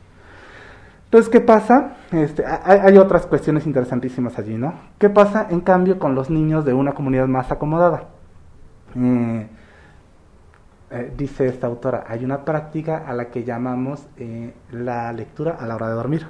[1.10, 1.96] Entonces, ¿qué pasa?
[2.12, 4.74] Este, hay, otras cuestiones interesantísimas allí, ¿no?
[4.96, 8.04] ¿Qué pasa, en cambio, con los niños de una comunidad más acomodada?
[8.94, 9.48] Eh,
[10.92, 15.66] eh, dice esta autora, hay una práctica a la que llamamos eh, la lectura a
[15.66, 16.28] la hora de dormir,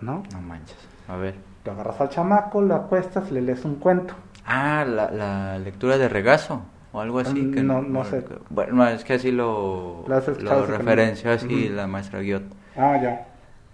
[0.00, 0.22] ¿no?
[0.32, 0.76] No manches,
[1.08, 1.34] a ver.
[1.62, 4.14] Te agarras al chamaco, lo acuestas, le lees un cuento.
[4.46, 7.50] Ah, la, lectura de regazo o algo así.
[7.50, 8.24] Que no, no sé.
[8.48, 12.44] Bueno, es que así lo, lo referenció así la maestra Guiot.
[12.76, 13.26] Ah, ya.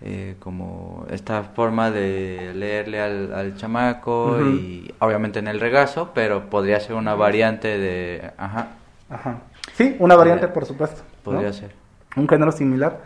[0.07, 6.79] Eh, como esta forma de leerle al, chamaco y obviamente en el regazo, pero podría
[6.81, 8.33] ser una variante de...
[8.37, 8.69] Ajá.
[9.09, 9.39] Ajá.
[9.73, 11.03] Sí, una variante, por supuesto.
[11.23, 11.71] Podría ser.
[12.17, 13.01] Un género similar.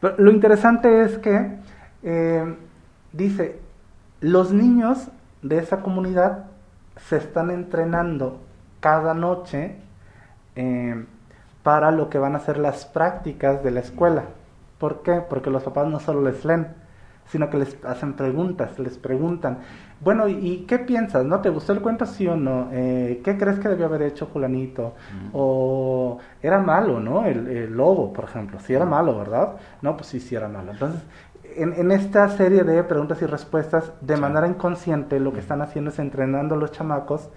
[0.00, 1.58] Pero lo interesante es que
[2.02, 2.56] eh,
[3.12, 3.60] dice,
[4.20, 5.08] los niños
[5.42, 6.46] de esa comunidad
[7.08, 8.40] se están entrenando
[8.80, 9.76] cada noche
[10.56, 11.04] eh,
[11.62, 14.24] para lo que van a ser las prácticas de la escuela.
[14.78, 15.22] ¿Por qué?
[15.28, 16.68] Porque los papás no solo les leen,
[17.26, 19.58] sino que les hacen preguntas, les preguntan,
[20.00, 21.24] bueno, ¿y qué piensas?
[21.24, 22.68] ¿No te gustó el cuento, sí o no?
[22.72, 24.94] Eh, ¿Qué crees que debió haber hecho fulanito?
[25.32, 27.26] O era malo, ¿no?
[27.26, 29.56] El, lobo, por ejemplo, si era malo, ¿verdad?
[29.82, 30.72] No, pues sí, sí era malo.
[30.72, 31.02] Entonces,
[31.56, 35.90] en, en, esta serie de preguntas y respuestas, de manera inconsciente, lo que están haciendo
[35.90, 37.28] es entrenando a los chamacos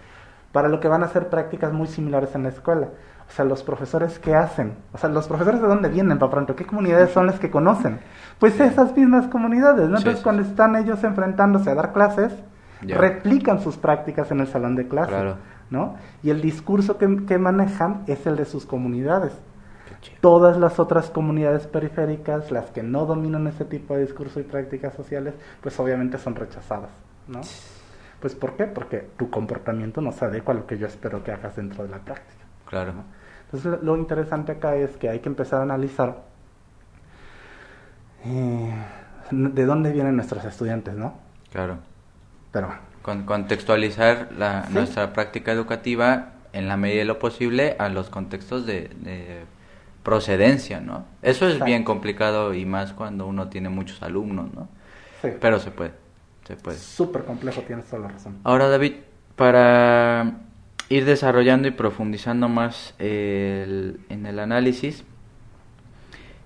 [0.51, 2.89] para lo que van a ser prácticas muy similares en la escuela.
[3.27, 4.75] O sea, los profesores, ¿qué hacen?
[4.93, 7.99] O sea, los profesores de dónde vienen, para pronto, ¿qué comunidades son las que conocen?
[8.37, 9.97] Pues esas mismas comunidades, ¿no?
[9.97, 12.31] Entonces, cuando están ellos enfrentándose a dar clases,
[12.81, 15.35] replican sus prácticas en el salón de clases,
[15.69, 15.95] ¿no?
[16.21, 19.33] Y el discurso que, que manejan es el de sus comunidades.
[20.21, 24.93] Todas las otras comunidades periféricas, las que no dominan ese tipo de discurso y prácticas
[24.93, 26.91] sociales, pues obviamente son rechazadas,
[27.27, 27.41] ¿no?
[28.19, 28.65] Pues ¿por qué?
[28.65, 31.89] Porque tu comportamiento no se adecua a lo que yo espero que hagas dentro de
[31.89, 32.43] la práctica.
[32.69, 32.93] Claro.
[33.45, 36.23] Entonces lo interesante acá es que hay que empezar a analizar
[38.25, 38.73] eh,
[39.31, 41.15] de dónde vienen nuestros estudiantes, ¿no?
[41.51, 41.77] Claro.
[42.51, 42.69] Pero
[43.01, 48.65] Con, contextualizar la, nuestra práctica educativa en la medida de lo posible a los contextos
[48.65, 48.89] de
[50.03, 51.05] procedencia, ¿no?
[51.21, 54.67] Eso es bien complicado y más cuando uno tiene muchos alumnos, ¿no?
[55.21, 55.29] Sí.
[55.39, 55.93] Pero se puede,
[56.45, 56.77] se puede.
[56.77, 58.37] Súper complejo, tienes toda la razón.
[58.43, 58.95] Ahora, David,
[59.37, 60.41] para
[60.89, 65.05] ir desarrollando y profundizando más el, en el análisis,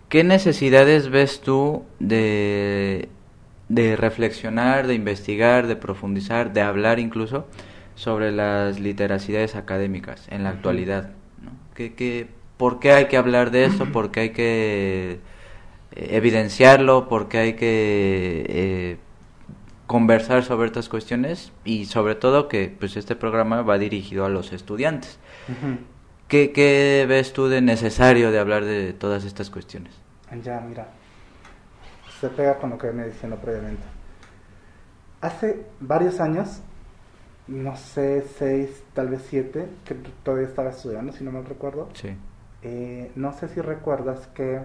[0.10, 3.10] ¿qué necesidades ves tú de,
[3.70, 7.48] de reflexionar, de investigar, de profundizar, de hablar incluso
[7.96, 11.10] sobre las literacidades académicas en la actualidad?
[11.44, 11.52] ¿no?
[11.74, 15.20] ¿Qué, qué, por qué hay que hablar de esto, por qué hay que
[15.92, 18.98] eh, evidenciarlo, por qué hay que eh,
[19.86, 24.52] conversar sobre estas cuestiones y sobre todo que pues este programa va dirigido a los
[24.52, 25.20] estudiantes.
[26.28, 29.94] ¿Qué, ¿Qué, ves tú de necesario de hablar de todas estas cuestiones?
[30.44, 30.90] Ya, mira,
[32.20, 33.84] se pega con lo que venía diciendo previamente.
[35.22, 36.62] Hace varios años,
[37.48, 41.88] no sé, seis, tal vez siete, que todavía estaba estudiando, si no me recuerdo.
[41.94, 42.10] Sí
[42.64, 44.62] eh, no sé si recuerdas que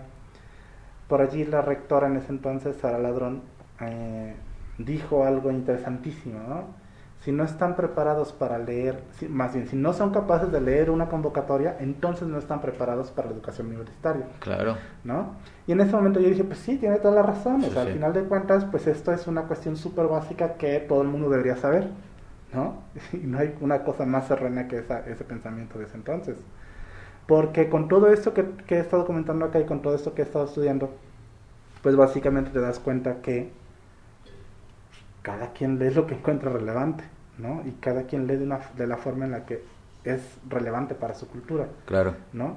[1.09, 3.42] por allí la rectora en ese entonces, Sara Ladrón,
[3.81, 4.35] eh,
[4.78, 6.83] dijo algo interesantísimo, ¿no?
[7.24, 11.09] Si no están preparados para leer, más bien, si no son capaces de leer una
[11.09, 14.26] convocatoria, entonces no están preparados para la educación universitaria.
[14.40, 14.76] Claro.
[15.05, 15.37] ¿No?
[15.68, 17.62] Y en ese momento yo dije, pues sí, tiene toda la razón.
[17.62, 21.02] o sea, al final de cuentas, pues esto es una cuestión súper básica que todo
[21.02, 21.90] el mundo debería saber,
[22.52, 22.83] ¿no?
[23.12, 26.38] Y no hay una cosa más serena que ese pensamiento de ese entonces.
[27.26, 30.24] Porque con todo esto que, he estado comentando acá y con todo esto que he
[30.24, 30.90] estado estudiando,
[31.82, 33.50] pues básicamente te das cuenta que
[35.22, 37.04] cada quien lee lo que encuentra relevante,
[37.38, 37.62] ¿no?
[37.64, 39.62] Y cada quien lee de, una, de la forma en la que
[40.04, 41.68] es relevante para su cultura.
[41.87, 42.16] Claro.
[42.32, 42.56] ¿No?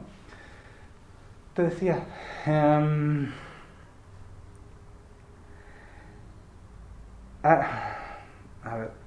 [1.53, 1.99] Te decía,
[2.47, 3.27] um,
[7.43, 9.04] a ver,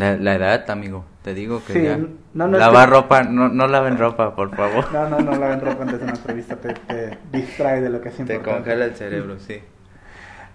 [0.00, 1.98] la, edad, amigo, te digo que ya.
[2.32, 4.86] No, Lavar ropa, no, no laven ropa, por favor.
[4.92, 8.18] No, no, no laven ropa antes de una entrevista, te, distrae de lo que es
[8.18, 8.48] importante.
[8.50, 9.60] Te congela el cerebro, sí.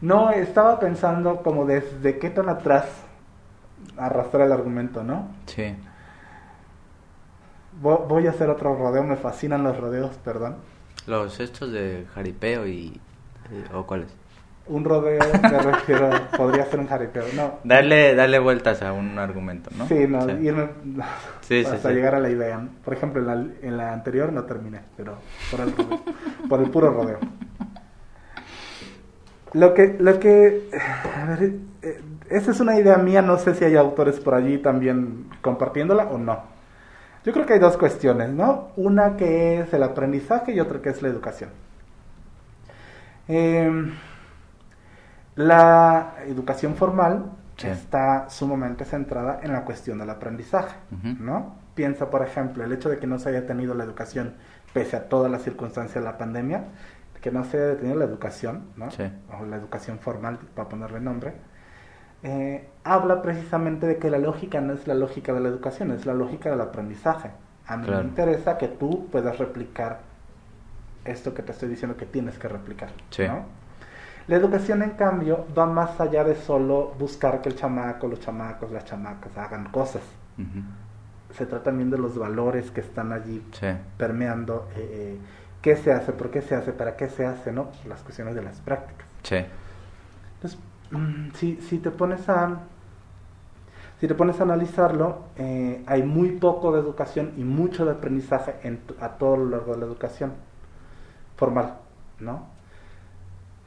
[0.02, 2.86] No, estaba pensando como desde qué tan atrás
[3.98, 5.30] arrastrar el argumento, ¿no?
[5.46, 5.76] Sí.
[7.82, 10.58] Voy a hacer otro rodeo, me fascinan los rodeos, perdón.
[11.08, 13.00] Los estos de jaripeo y...
[13.74, 14.16] ¿O cuáles?
[14.68, 17.60] Un rodeo, me refiero, podría ser un jaripeo, no.
[17.64, 19.88] Darle, darle vueltas a un argumento, ¿no?
[19.88, 20.70] Sí, no, irme
[21.68, 22.68] hasta llegar a la idea.
[22.84, 25.18] Por ejemplo, en la, en la anterior no terminé, pero
[25.52, 25.74] por el,
[26.50, 27.20] por el puro rodeo.
[29.54, 30.70] Lo que, lo que,
[31.16, 34.58] a ver, eh, esa es una idea mía, no sé si hay autores por allí
[34.58, 36.56] también compartiéndola o no.
[37.24, 38.72] Yo creo que hay dos cuestiones, ¿no?
[38.76, 41.52] Una que es el aprendizaje y otra que es la educación.
[43.28, 43.92] Eh,
[45.36, 50.76] la educación formal está sumamente centrada en la cuestión del aprendizaje,
[51.20, 51.56] ¿no?
[51.74, 54.36] Piensa, por ejemplo, el hecho de que no se haya tenido la educación
[54.74, 56.66] pese a todas las circunstancias de la pandemia,
[57.22, 58.90] que no se haya tenido la educación, ¿no?
[59.40, 61.34] O la educación formal, para ponerle nombre,
[62.24, 66.06] eh, habla precisamente de que la lógica no es la lógica de la educación, es
[66.06, 67.32] la lógica del aprendizaje.
[67.68, 70.00] A mí me interesa que tú puedas replicar
[71.04, 73.65] esto que te estoy diciendo que tienes que replicar, ¿no?
[74.28, 78.72] La educación, en cambio, va más allá de solo buscar que el chamaco, los chamacos,
[78.72, 80.02] las chamacas hagan cosas.
[81.34, 83.44] Se trata también de los valores que están allí
[83.98, 84.68] permeando.
[84.76, 85.18] Eh, eh,
[85.62, 86.12] ¿Qué se hace?
[86.12, 86.72] ¿Por qué se hace?
[86.72, 87.52] ¿Para qué se hace?
[87.52, 87.70] ¿no?
[87.88, 89.08] Las cuestiones de las prácticas.
[90.36, 90.60] Entonces,
[90.92, 92.62] mm, si, si te pones a
[94.00, 98.56] si te pones a analizarlo, eh, hay muy poco de educación y mucho de aprendizaje
[98.64, 100.34] en, a todo lo largo de la educación
[101.38, 101.78] formal,
[102.20, 102.55] ¿no?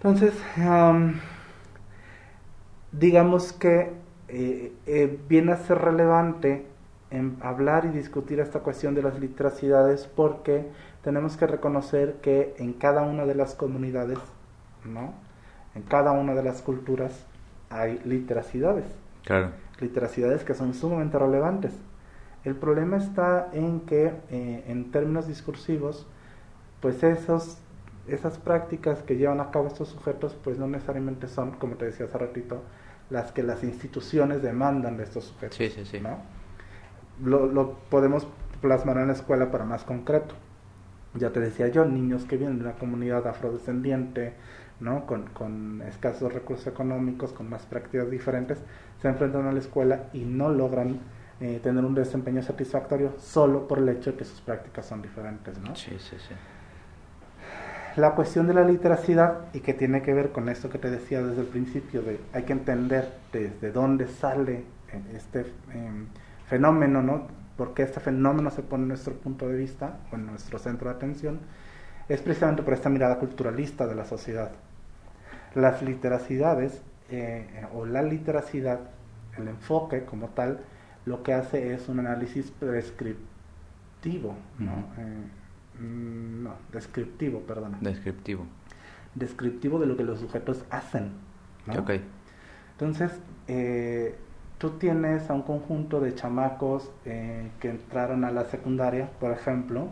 [0.00, 0.32] Entonces,
[2.92, 3.92] digamos que
[4.28, 6.66] eh, eh, viene a ser relevante
[7.10, 10.66] en hablar y discutir esta cuestión de las literacidades porque
[11.02, 14.18] tenemos que reconocer que en cada una de las comunidades,
[14.84, 15.14] ¿no?
[15.74, 17.24] en cada una de las culturas
[17.70, 18.84] hay literacidades.
[19.24, 19.50] Claro.
[19.80, 21.72] Literacidades que son sumamente relevantes.
[22.44, 26.06] El problema está en que eh, en términos discursivos,
[26.80, 27.58] pues esos,
[28.08, 32.06] esas prácticas que llevan a cabo estos sujetos, pues no necesariamente son, como te decía
[32.06, 32.62] hace ratito,
[33.10, 35.56] las que las instituciones demandan de estos sujetos.
[35.56, 36.00] Sí, sí, sí.
[36.00, 36.18] ¿no?
[37.22, 38.26] Lo, lo podemos
[38.60, 40.34] plasmar en la escuela para más concreto.
[41.14, 44.34] Ya te decía yo, niños que vienen de una comunidad afrodescendiente,
[44.80, 45.06] ¿no?
[45.06, 48.58] Con, con, escasos recursos económicos, con más prácticas diferentes,
[49.00, 51.00] se enfrentan a la escuela y no logran
[51.40, 55.58] eh, tener un desempeño satisfactorio solo por el hecho de que sus prácticas son diferentes.
[55.58, 55.74] ¿no?
[55.74, 56.34] Sí, sí, sí.
[57.96, 61.22] La cuestión de la literacidad y que tiene que ver con esto que te decía
[61.22, 65.46] desde el principio, de hay que entender desde dónde sale eh, este eh,
[66.46, 67.26] fenómeno, ¿no?
[67.58, 70.94] porque este fenómeno se pone en nuestro punto de vista o en nuestro centro de
[70.94, 71.40] atención,
[72.08, 74.52] es precisamente por esta mirada culturalista de la sociedad.
[75.56, 78.78] Las literacidades eh, o la literacidad,
[79.36, 80.60] el enfoque como tal,
[81.04, 84.72] lo que hace es un análisis prescriptivo, ¿no?
[84.98, 85.24] Eh,
[85.78, 87.78] no, descriptivo, perdona.
[87.80, 88.46] Descriptivo.
[89.14, 91.12] Descriptivo de lo que los sujetos hacen.
[91.66, 91.80] ¿no?
[91.80, 91.90] Ok.
[92.72, 94.16] Entonces, eh,
[94.58, 99.88] tú tienes a un conjunto de chamacos eh, que entraron a la secundaria, por ejemplo,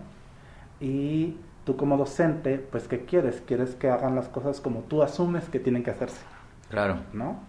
[0.80, 3.42] y tú como docente, pues ¿qué quieres?
[3.46, 6.22] Quieres que hagan las cosas como tú asumes que tienen que hacerse.
[6.68, 6.98] Claro.
[7.12, 7.40] ¿No?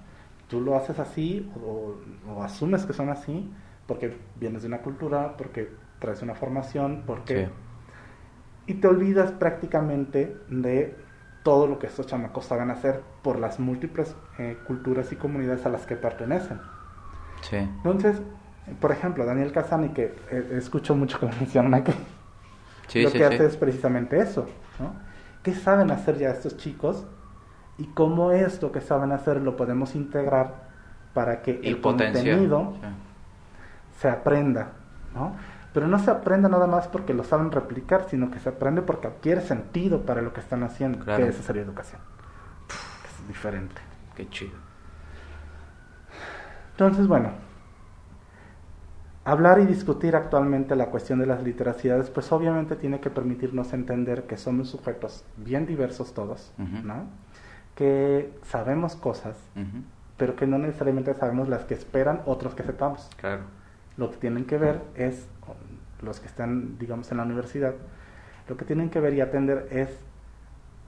[0.47, 1.95] Tú lo haces así o,
[2.32, 3.52] o asumes que son así
[3.88, 5.69] porque vienes de una cultura, porque
[6.00, 7.45] traes una formación, porque...
[7.45, 7.52] Sí.
[8.67, 10.95] Y te olvidas prácticamente de
[11.43, 15.69] todo lo que estos chamacos saben hacer por las múltiples eh, culturas y comunidades a
[15.69, 16.62] las que pertenecen.
[17.41, 17.58] Sí.
[17.58, 18.21] Entonces,
[18.80, 21.93] por ejemplo, Daniel Casani, que eh, escucho mucho que mencionan aquí,
[22.88, 24.47] Sí, lo sí, que hace es precisamente eso,
[24.80, 24.95] ¿no?
[25.43, 27.06] ¿Qué saben hacer ya estos chicos?
[27.77, 30.67] Y cómo esto que saben hacer lo podemos integrar
[31.13, 32.73] para que Y el contenido
[33.99, 34.73] se aprenda,
[35.13, 35.36] ¿no?
[35.78, 39.06] Pero no se aprende nada más porque lo saben replicar, sino que se aprende porque
[39.06, 41.24] adquiere sentido para lo que están haciendo, Claro.
[41.24, 42.02] que esa sería educación.
[43.22, 43.76] Es diferente.
[44.16, 44.56] Qué chido.
[46.72, 47.30] Entonces, bueno,
[49.24, 54.24] hablar y discutir actualmente la cuestión de las literacidades, pues obviamente tiene que permitirnos entender
[54.24, 56.88] que somos sujetos bien diversos todos, Ujú.
[56.88, 57.04] ¿no?
[57.76, 59.84] Que sabemos cosas, Ujú.
[60.18, 63.08] pero que no necesariamente sabemos las que esperan otros que sepamos.
[63.18, 63.44] Claro.
[63.96, 65.28] Lo que tienen que ver es,
[66.01, 67.73] los que están, digamos, en la universidad,
[68.47, 69.89] lo que tienen que ver y atender es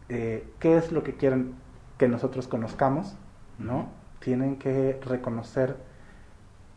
[0.10, 1.54] eh, qué es lo que quieren
[1.98, 3.16] que nosotros conozcamos,
[3.58, 3.90] ¿no?
[4.20, 5.76] Tienen que reconocer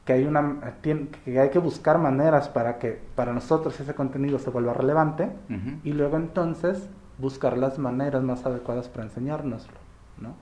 [0.04, 0.58] que hay una
[1.24, 5.78] que hay que buscar maneras para que para nosotros ese contenido se vuelva relevante Ujú.
[5.84, 9.76] y luego entonces buscar las maneras más adecuadas para enseñárnoslo,
[10.18, 10.34] ¿no?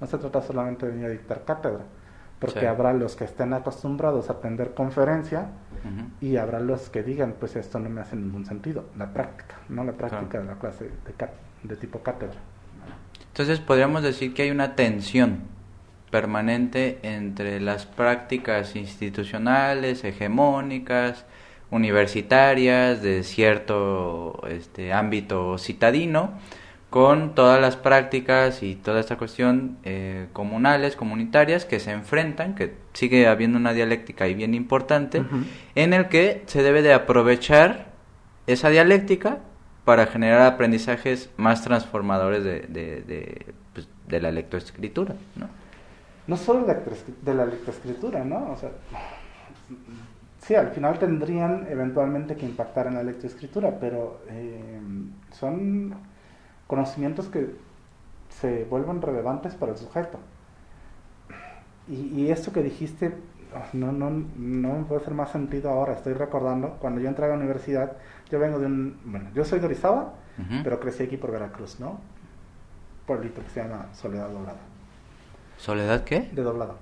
[0.00, 1.84] No se trata solamente de venir a dictar cátedra,
[2.38, 2.66] porque Sí.
[2.66, 5.46] habrá los que estén acostumbrados a atender conferencia
[6.20, 9.84] Y habrá los que digan, pues esto no me hace ningún sentido, la práctica, no
[9.84, 10.46] la práctica Claro.
[10.46, 10.90] de la clase
[11.62, 12.36] de tipo cátedra.
[13.28, 15.40] Entonces podríamos decir que hay una tensión
[16.10, 21.26] permanente entre las prácticas institucionales, hegemónicas,
[21.70, 26.32] universitarias, de cierto este, ámbito citadino,
[26.90, 32.74] con todas las prácticas y toda esta cuestión eh, comunales, comunitarias, que se enfrentan, que
[32.92, 35.24] sigue habiendo una dialéctica ahí bien importante,
[35.74, 37.88] en el que se debe de aprovechar
[38.46, 39.38] esa dialéctica
[39.84, 45.48] para generar aprendizajes más transformadores de, de, de, pues, de la lectoescritura, ¿no?
[46.26, 48.52] No solo de la lectoescritura, ¿no?
[48.52, 48.70] O sea,
[50.40, 54.80] sí, al final tendrían eventualmente que impactar en la lectoescritura, pero eh,
[55.30, 55.94] son
[56.66, 57.56] conocimientos que
[58.28, 60.18] se vuelven relevantes para el sujeto.
[61.88, 63.14] Y, y esto que dijiste
[63.54, 65.94] ah, no, no, no me puede hacer más sentido ahora.
[65.94, 67.96] Estoy recordando, cuando yo entré a la universidad,
[68.30, 68.98] yo vengo de un...
[69.04, 70.14] Bueno, yo soy de Orizaba,
[70.62, 71.98] pero crecí aquí por Veracruz, ¿no?
[73.06, 74.58] Pueblito que se llama Soledad Doblada.
[75.56, 76.28] ¿Soledad qué?
[76.32, 76.76] De Doblado.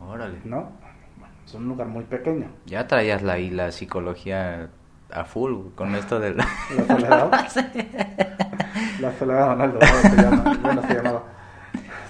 [0.00, 0.38] Órale.
[0.44, 0.70] ¿no?
[1.18, 2.48] Bueno, es un lugar muy pequeño.
[2.66, 4.70] Ya traías la, y la psicología
[5.12, 6.36] a full con esto del...
[6.36, 7.30] La soledad.
[9.00, 10.58] La soledad se llama.
[10.62, 11.22] Bueno, se llamaba.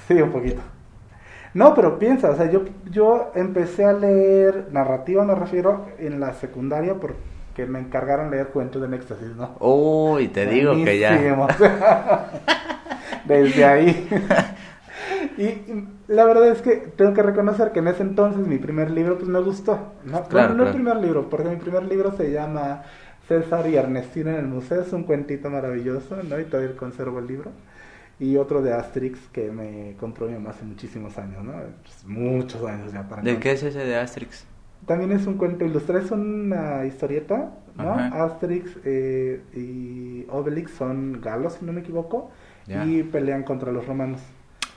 [0.09, 0.61] Sí, un poquito.
[1.53, 6.33] No, pero piensa, o sea, yo, yo empecé a leer narrativa, me refiero, en la
[6.35, 9.57] secundaria porque me encargaron leer cuentos de éxtasis, ¿no?
[9.59, 11.19] Uy, te digo que ya...
[13.25, 14.09] Desde ahí.
[15.39, 19.17] Y, la verdad es que tengo que reconocer que en ese entonces mi primer libro
[19.17, 19.93] pues me gustó.
[20.05, 20.73] No, Claro, Bueno, no el claro.
[20.73, 22.83] primer libro, porque mi primer libro se llama
[23.29, 26.39] César y Ernestina en el museo, es un cuentito maravilloso, ¿no?
[26.41, 27.53] Y todavía conservo el libro.
[28.19, 31.53] y otro de Asterix que me compró mi mamá hace muchísimos años, ¿no?
[31.83, 34.45] Pues, muchos años ya para ¿De qué es ese de Asterix?
[34.87, 37.93] También es un cuento ilustrado, es una historieta, ¿no?
[37.95, 42.31] Asterix eh, y Obelix son galos, si no me equivoco,
[42.67, 44.21] y pelean contra los romanos.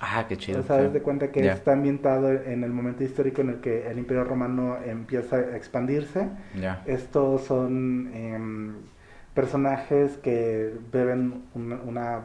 [0.06, 0.60] Ah, qué chido.
[0.60, 3.98] O sea, de cuenta que está ambientado en el momento histórico en el que el
[3.98, 6.28] Imperio Romano empieza a expandirse.
[6.86, 8.74] Estos son em,
[9.34, 12.18] personajes que beben una,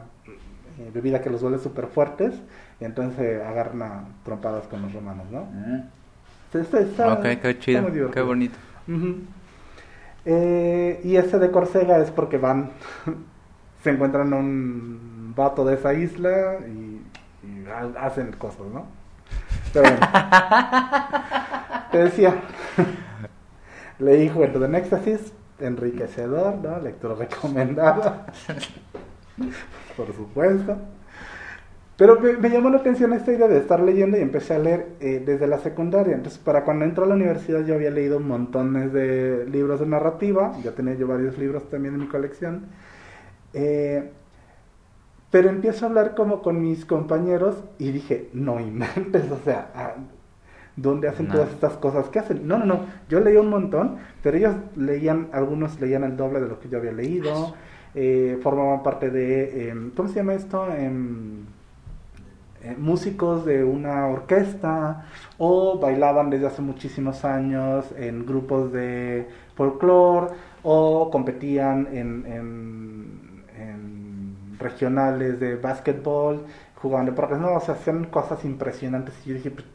[0.77, 2.33] eh, bebida que los vuelve súper fuertes
[2.81, 5.45] y entonces agarran a trompadas con los romanos, ¿no?
[5.45, 5.83] Mm.
[6.53, 8.57] Está, ok, qué chido, qué bonito.
[10.25, 12.71] Eh, y ese de Corsega es porque van,
[13.83, 16.88] se encuentran un vato de esa isla y
[17.71, 18.85] hacen cosas, ¿no?
[19.73, 20.07] Pero bueno.
[21.91, 22.35] Te decía,
[23.99, 26.79] leí Juventud en Éxtasis, enriquecedor, ¿no?
[26.79, 28.27] Lectura recomendada.
[29.97, 30.77] Por supuesto.
[31.97, 35.21] Pero me, llamó la atención esta idea de estar leyendo y empecé a leer eh,
[35.25, 36.15] desde la secundaria.
[36.15, 40.53] Entonces, para cuando entró a la universidad yo había leído montones de libros de narrativa,
[40.63, 42.67] ya tenía yo varios libros también en mi colección.
[43.53, 44.13] Eh,
[45.31, 49.93] pero empiezo a hablar como con mis compañeros y dije, no inventes, o sea, ah,
[50.75, 52.09] ¿dónde hacen todas estas cosas?
[52.09, 52.47] ¿Qué hacen?
[52.47, 56.47] No, no, no, yo leí un montón, pero ellos leían, algunos leían el doble de
[56.47, 57.53] lo que yo había leído,
[57.93, 60.67] eh, formaban parte de, em, ¿cómo se llama esto?
[60.73, 61.45] Em,
[62.61, 65.05] eh, músicos de una orquesta
[65.37, 73.18] o bailaban desde hace muchísimos años en grupos de folclore o competían en, en
[74.59, 76.45] regionales de básquetbol,
[76.75, 79.65] jugaban deportes, no, o sea, hacían cosas impresionantes y yo dije, pues,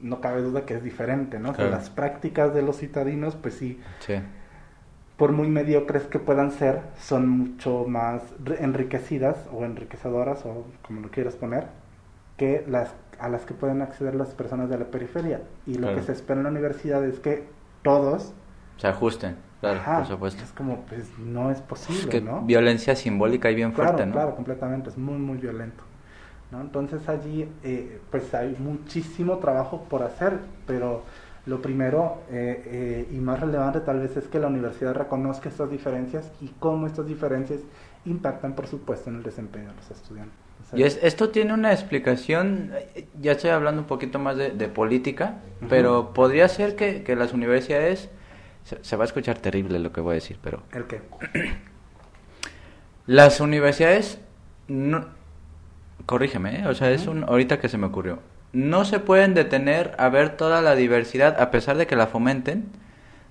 [0.00, 1.52] no cabe duda que es diferente, ¿no?
[1.52, 3.80] las prácticas de los citadinos, pues sí,
[5.16, 8.22] por muy mediocres que puedan ser, son mucho más
[8.58, 11.66] enriquecidas o enriquecedoras, o como lo quieras poner,
[12.36, 15.42] que las a las que pueden acceder las personas de la periferia.
[15.64, 17.44] Y lo que se espera en la universidad es que
[17.82, 18.32] todos
[18.78, 19.36] se ajusten.
[19.62, 20.42] Claro, por supuesto.
[20.42, 22.42] Es como, pues no es posible, que ¿no?
[22.42, 24.12] Violencia simbólica y bien fuerte, ¿no?
[24.12, 25.84] Claro, completamente, es muy, muy violento.
[26.50, 26.60] ¿no?
[26.60, 31.04] Entonces allí, eh, pues hay muchísimo trabajo por hacer, pero
[31.46, 35.70] lo primero eh, eh, y más relevante tal vez es que la universidad reconozca estas
[35.70, 37.60] diferencias y cómo estas diferencias
[38.04, 40.34] impactan, por supuesto, en el desempeño de los estudiantes.
[40.74, 42.72] y esto tiene una explicación,
[43.20, 45.36] ya estoy hablando un poquito más de, política,
[45.68, 48.10] pero podría ser que, que las universidades
[48.64, 50.62] se, va a escuchar terrible lo que voy a decir, pero...
[50.72, 51.02] ¿El qué?
[53.06, 54.20] Las universidades,
[54.68, 55.06] no,
[56.06, 56.66] corrígeme, ¿eh?
[56.66, 58.20] o sea, es un, ahorita que se me ocurrió,
[58.52, 62.66] no se pueden detener a ver toda la diversidad, a pesar de que la fomenten,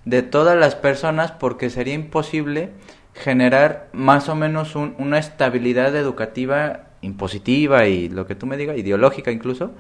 [0.04, 2.72] de todas las personas, porque sería imposible
[3.14, 9.32] generar más o menos una estabilidad educativa impositiva y lo que tú me digas, ideológica
[9.32, 9.72] incluso,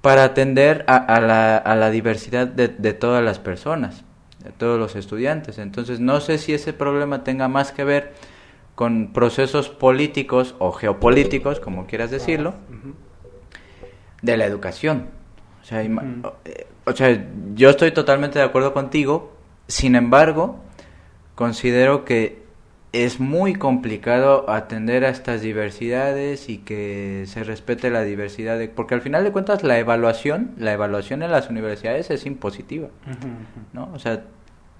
[0.00, 4.04] para atender a, la, a la, diversidad de, de, todas las personas
[4.58, 5.58] todos los estudiantes.
[5.58, 8.12] Entonces, no sé si ese problema tenga más que ver
[8.74, 12.54] con procesos políticos o geopolíticos, como quieras decirlo,
[14.22, 15.08] de la educación.
[15.62, 19.32] O sea, eh, o sea, yo estoy totalmente de acuerdo contigo,
[19.66, 20.60] sin embargo,
[21.34, 22.46] considero que
[22.92, 28.94] es muy complicado atender a estas diversidades y que se respete la diversidad de, porque
[28.94, 32.88] al final de cuentas la evaluación la evaluación en las universidades es impositiva
[33.74, 34.22] no o sea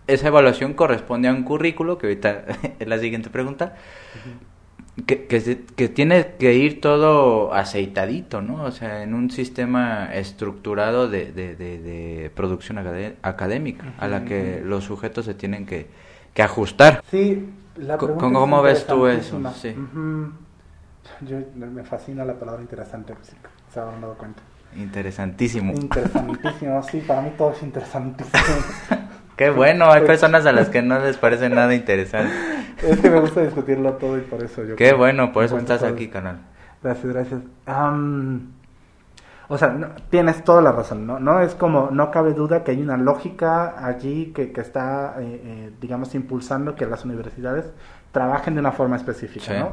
[0.06, 2.44] esa evaluación corresponde a un currículo, que ahorita
[2.78, 3.74] es la siguiente pregunta,
[5.04, 8.64] que, que, tiene que ir todo aceitadito, ¿no?
[8.64, 12.78] O sea, en un sistema estructurado de, de, producción
[13.22, 15.88] académica, a la que los sujetos se tienen que,
[16.32, 17.02] que ajustar.
[17.10, 17.46] Sí,
[17.76, 19.38] la ¿Cómo, ves tú eso?
[19.54, 19.74] Sí.
[21.20, 23.14] Yo, me fascina la palabra interesante,
[23.72, 24.42] se habrán dado cuenta.
[24.76, 25.72] Interesantísimo.
[25.72, 28.38] Interesantísimo, sí, para mí todo es interesantísimo.
[29.36, 32.32] Qué bueno, hay personas a las que no les parece nada interesante.
[32.82, 34.76] Es que me gusta discutirlo todo y por eso yo...
[34.76, 36.40] Qué bueno, por eso estás aquí, canal.
[36.82, 37.40] Gracias, gracias.
[39.48, 41.18] o sea, tienes toda la razón, ¿no?
[41.18, 45.40] No es como, no cabe duda que hay una lógica allí que, que está, eh,
[45.42, 47.64] eh, digamos, impulsando que las universidades
[48.12, 49.72] trabajen de una forma específica, ¿no?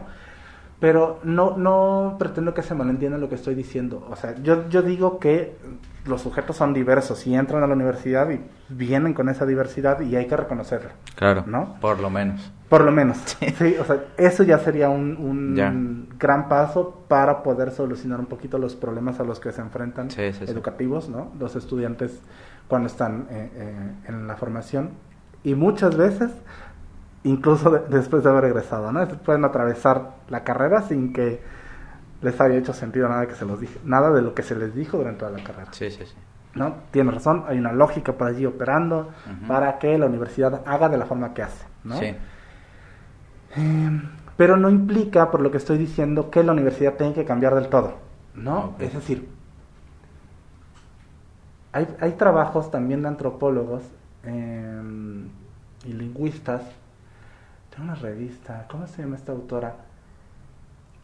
[0.79, 4.07] Pero no, no pretendo que se malentienda lo que estoy diciendo.
[4.09, 5.57] O sea, yo, yo digo que
[6.05, 10.15] los sujetos son diversos y entran a la universidad y vienen con esa diversidad y
[10.15, 10.89] hay que reconocerlo.
[11.15, 11.75] Claro, ¿no?
[11.79, 12.51] Por lo menos.
[12.69, 13.17] Por lo menos.
[13.57, 18.57] Sí, o sea, eso ya sería un, un gran paso para poder solucionar un poquito
[18.57, 21.31] los problemas a los que se enfrentan educativos, ¿no?
[21.39, 22.19] Los estudiantes
[22.67, 24.91] cuando están eh, eh, en la formación.
[25.43, 26.31] Y muchas veces
[27.23, 29.07] incluso después de haber egresado, ¿no?
[29.07, 31.41] Pueden atravesar la carrera sin que
[32.23, 34.73] les haya hecho sentido nada que se los dije, nada de lo que se les
[34.73, 35.71] dijo durante toda la carrera.
[35.73, 36.15] Sí, sí, sí.
[36.55, 36.75] ¿No?
[36.91, 39.09] Tiene razón, hay una lógica por allí operando
[39.47, 41.97] para que la universidad haga de la forma que hace, ¿no?
[41.97, 42.15] Sí.
[43.55, 47.55] Em, pero no implica, por lo que estoy diciendo, que la universidad tenga que cambiar
[47.55, 47.95] del todo,
[48.35, 48.75] ¿no?
[48.79, 49.27] Es decir,
[51.71, 53.81] hay, hay trabajos también de antropólogos
[54.23, 55.27] em,
[55.85, 56.61] y lingüistas.
[57.71, 59.75] Tengo una revista, ¿cómo se llama esta autora?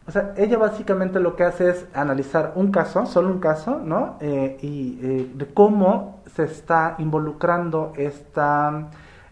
[0.06, 4.16] O sea, ella básicamente lo que hace es analizar un caso, solo un caso, ¿no?
[4.20, 8.88] Eh, y eh, de cómo se está involucrando esta,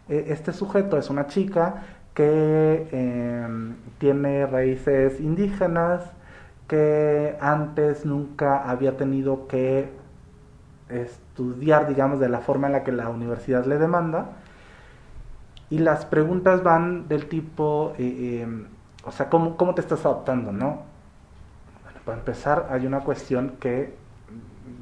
[0.09, 1.83] eh, este sujeto, es una chica
[2.15, 6.03] que em, tiene raíces indígenas,
[6.69, 9.89] que antes nunca había tenido que
[10.89, 14.33] estudiar, digamos, de la forma en la que la universidad le demanda.
[15.71, 18.67] Y las preguntas van del tipo, em,
[19.09, 20.83] o sea, ¿cómo, ¿cómo, te estás adaptando, no?
[21.83, 23.95] Bueno, para empezar, hay una cuestión que,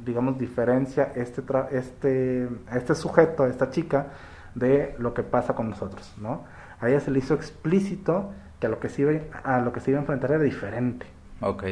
[0.05, 4.09] digamos, diferencia este, este, a este sujeto, a esta chica,
[4.55, 6.45] de lo que pasa con nosotros, ¿no?
[6.81, 9.13] A ella se le hizo explícito que a lo que se iba
[9.45, 11.07] a, lo que se iba a enfrentar era diferente.
[11.41, 11.65] Ok.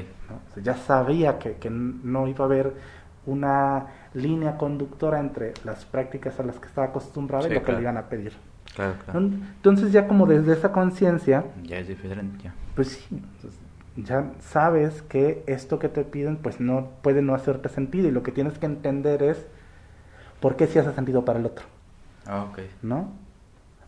[0.63, 2.75] ya sabía que, que no iba a haber
[3.27, 7.81] una línea conductora entre las prácticas a las que estaba acostumbrada y lo que le
[7.81, 8.35] iban a pedir.
[8.75, 9.21] Claro, claro.
[9.21, 11.45] Entonces ya como desde esa conciencia...
[11.63, 13.23] Ya es diferente, Pues sí,
[13.97, 18.23] ya sabes que esto que te piden pues no puede no hacerte sentido y lo
[18.23, 19.47] que tienes que entender es
[20.41, 21.65] por qué sí hace sentido para el otro.
[22.27, 22.59] Ah, ok.
[22.83, 23.13] ¿No?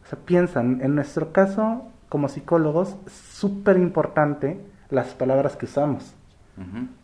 [0.05, 4.61] O sea, piensan, en nuestro caso como psicólogos, súper importante
[4.91, 6.15] las palabras que usamos.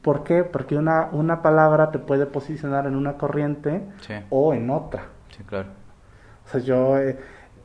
[0.01, 0.45] ¿Por qué?
[0.45, 3.83] Porque una, una palabra te puede posicionar en una corriente
[4.31, 5.09] o en otra.
[5.37, 5.69] Sí, claro.
[6.47, 6.97] O sea, yo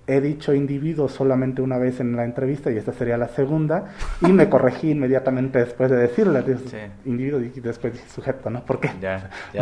[0.08, 3.88] he dicho individuo solamente una vez en la entrevista y esta sería la segunda
[4.22, 6.44] y me corregí inmediatamente después de decirle
[7.04, 8.64] individuo y después sujeto, ¿no?
[8.64, 8.90] ¿Por qué?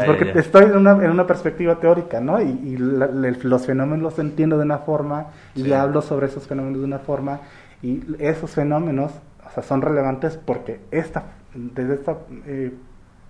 [0.06, 2.40] porque estoy en una, en una perspectiva teórica, ¿no?
[2.42, 7.00] Y, los fenómenos los entiendo de una forma y hablo sobre esos fenómenos de una
[7.00, 7.40] forma
[7.82, 9.12] y esos fenómenos,
[9.46, 11.24] o sea, son relevantes porque esta,
[11.54, 12.72] desde esta eh,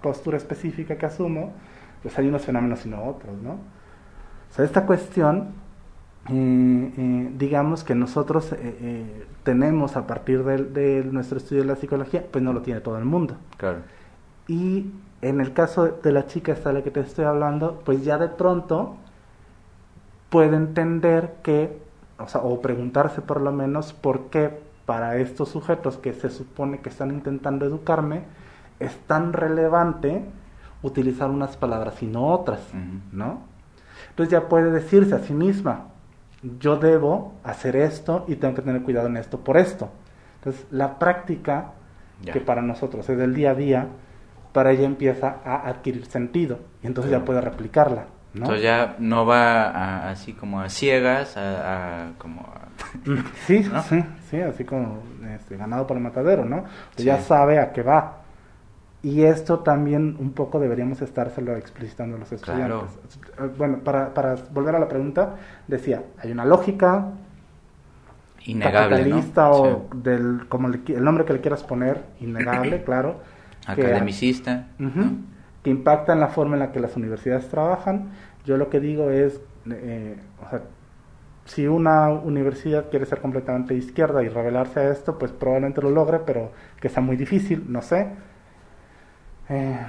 [0.01, 1.53] postura específica que asumo,
[2.01, 3.51] pues hay unos fenómenos y no otros, ¿no?
[3.51, 5.64] O sea, esta cuestión
[6.27, 12.25] eh, digamos que nosotros eh, eh, tenemos a partir de, nuestro estudio de la psicología,
[12.31, 13.35] pues no lo tiene todo el mundo.
[13.57, 13.79] Claro.
[14.47, 18.17] Y en el caso de la chica de la que te estoy hablando, pues ya
[18.17, 18.97] de pronto
[20.29, 21.77] puede entender que,
[22.17, 26.79] o, sea, o preguntarse por lo menos por qué para estos sujetos que se supone
[26.79, 28.23] que están intentando educarme,
[28.79, 30.23] es tan relevante
[30.81, 32.61] utilizar unas palabras y no otras,
[33.11, 33.41] ¿no?
[34.09, 35.87] Entonces ya puede decirse a sí misma,
[36.59, 39.89] yo debo hacer esto y tengo que tener cuidado en esto por esto.
[40.35, 41.71] Entonces, la práctica,
[42.31, 43.87] que para nosotros es del día a día,
[44.53, 48.05] para ella empieza a adquirir sentido y entonces ya puede replicarla.
[48.33, 48.41] ¿no?
[48.41, 52.45] Entonces ya no va así como a ciegas, a, como
[53.45, 54.99] sí, sí, sí, así como
[55.33, 56.65] este, ganado por el matadero, ¿no?
[56.97, 58.24] Ya sabe a qué va.
[59.05, 62.89] Y esto también un poco deberíamos estárselo explicitando a los estudiantes.
[63.37, 65.35] Eh, bueno, para, para volver a la pregunta,
[65.67, 67.11] decía, hay una lógica
[68.45, 73.19] innegable, capitalista o del como el nombre que le quieras poner, innegable, claro.
[73.67, 74.69] Academicista.
[75.61, 78.09] Que impacta en la forma en la que las universidades trabajan.
[78.43, 79.39] Yo lo que digo es,
[79.69, 80.63] eh, o sea,
[81.45, 86.21] si una universidad quiere ser completamente izquierda y revelarse a esto, pues probablemente lo logre,
[86.25, 86.51] pero
[86.81, 88.33] que sea muy difícil, no sé
[89.49, 89.79] eh,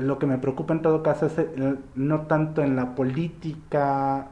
[0.00, 4.28] lo que me preocupa en todo caso es eh, no tanto en la política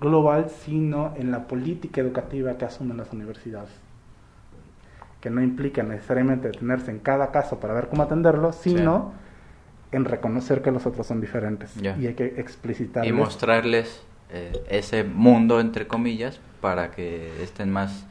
[0.00, 3.70] global, sino en la política educativa que asumen las universidades,
[5.20, 9.12] que no implica necesariamente detenerse en cada caso para ver cómo atenderlo, sino
[9.92, 11.76] en reconocer que los otros son diferentes.
[11.76, 18.06] Y hay que explicitar y mostrarles eh, ese mundo entre comillas para que estén más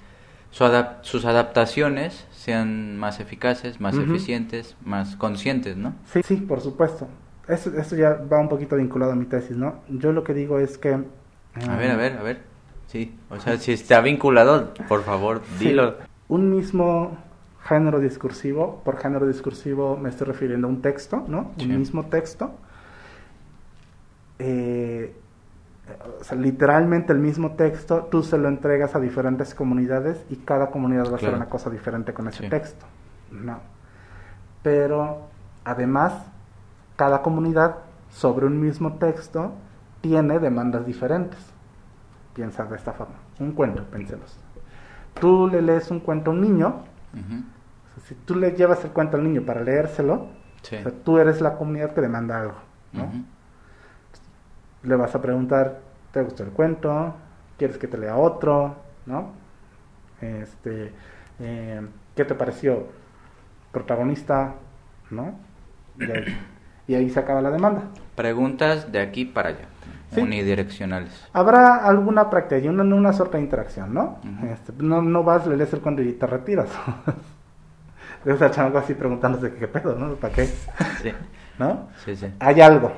[0.54, 5.96] sus adaptaciones sean más eficaces, más eficientes, más conscientes, ¿no?
[6.06, 7.08] Sí, sí, por supuesto.
[7.48, 9.82] Eso, eso ya va un poquito vinculado a mi tesis, ¿no?
[9.90, 10.94] Yo lo que digo es que...
[10.94, 12.42] a ver, a ver, a ver.
[12.88, 15.96] Sí, o sea, si está vinculado, por favor, dilo.
[16.28, 17.18] Un mismo
[17.64, 21.52] género discursivo, por género discursivo me estoy refiriendo a un texto, ¿no?
[21.60, 22.52] Un mismo texto.
[24.38, 25.16] Eh,
[26.20, 30.72] o sea, literalmente el mismo texto, tú se lo entregas a diferentes comunidades y cada
[30.72, 32.86] comunidad va a hacer una cosa diferente con ese texto.
[33.32, 33.60] No.
[34.62, 35.28] Pero
[35.66, 36.14] además,
[36.96, 37.78] cada comunidad
[38.12, 39.52] sobre un mismo texto
[40.02, 41.40] tiene demandas diferentes.
[42.34, 43.16] piensa de esta forma.
[43.40, 44.38] Un cuento, pénselos.
[45.20, 46.82] Tú le lees un cuento a un niño,
[48.06, 50.28] si tú le llevas el cuento al niño para leérselo,
[51.04, 52.56] tú eres la comunidad que demanda algo,
[52.92, 53.12] ¿no?
[54.84, 55.80] Le vas a preguntar,
[56.12, 57.16] ¿te gustó el cuento?
[57.58, 58.76] ¿Quieres que te lea otro?
[59.06, 59.32] ¿No?
[60.22, 60.92] Este,
[61.40, 61.82] eh,
[62.16, 62.88] ¿Qué te pareció?
[63.72, 64.56] Protagonista,
[65.10, 65.36] ¿no?
[66.88, 67.84] Y ahí, se acaba la demanda.
[68.16, 69.68] Preguntas de aquí para allá.
[70.16, 71.28] Unidireccionales.
[71.34, 74.20] Habrá alguna práctica y una, una suerte de interacción, ¿no?
[74.52, 76.70] este, no, no vas, le lees el cuento y te retiras.
[78.24, 80.14] Debes estar algo así preguntándose qué pedo, ¿no?
[80.16, 80.46] ¿Para qué?
[80.46, 81.12] Sí.
[81.58, 81.90] ¿No?
[82.06, 82.28] Sí, sí.
[82.40, 82.92] Hay algo.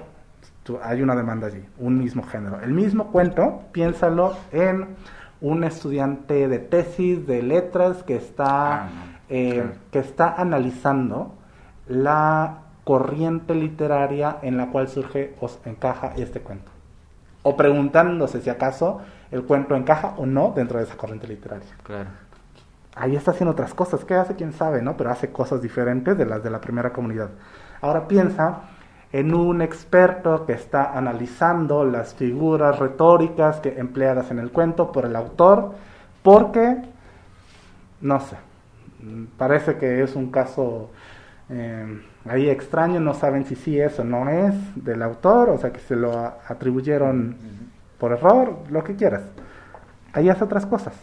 [0.84, 2.60] Hay una demanda allí, un mismo género.
[2.62, 4.96] El mismo cuento, piénsalo en
[5.42, 8.90] un estudiante de tesis de letras que está, ah,
[9.30, 11.36] eh, que está analizando
[11.88, 16.72] la corriente literaria en la cual surge o encaja este cuento.
[17.44, 19.02] O preguntándose si acaso
[19.32, 21.70] el cuento encaja o no dentro de esa corriente literaria.
[21.84, 22.10] Claro.
[22.96, 24.06] Ahí está haciendo otras cosas.
[24.06, 24.36] ¿Qué hace?
[24.36, 24.96] Quién sabe, ¿no?
[24.98, 27.30] Pero hace cosas diferentes de las de la primera comunidad.
[27.82, 28.62] Ahora piensa
[29.16, 35.06] en un experto que está analizando las figuras retóricas que empleadas en el cuento por
[35.06, 35.72] el autor,
[36.22, 36.82] porque,
[38.02, 38.36] no sé,
[39.38, 40.90] parece que es un caso
[41.50, 44.54] eh, ahí extraño, no saben si sí es o no es
[44.84, 46.12] del autor, o sea que se lo
[46.50, 47.38] atribuyeron
[47.98, 49.22] por error, lo que quieras.
[50.12, 50.94] Ahí hace otras cosas.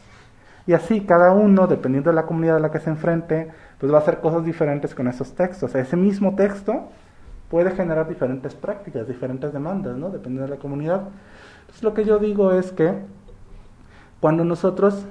[0.67, 3.97] Y así cada uno, dependiendo de la comunidad a la que se enfrente, pues va
[3.97, 5.75] a hacer cosas diferentes con esos textos.
[5.75, 6.91] ese mismo texto
[7.53, 10.09] puede generar diferentes prácticas, diferentes demandas, ¿no?
[10.09, 11.03] Dependiendo de la comunidad.
[11.61, 12.94] Entonces lo que yo digo es que
[14.20, 15.05] cuando nosotros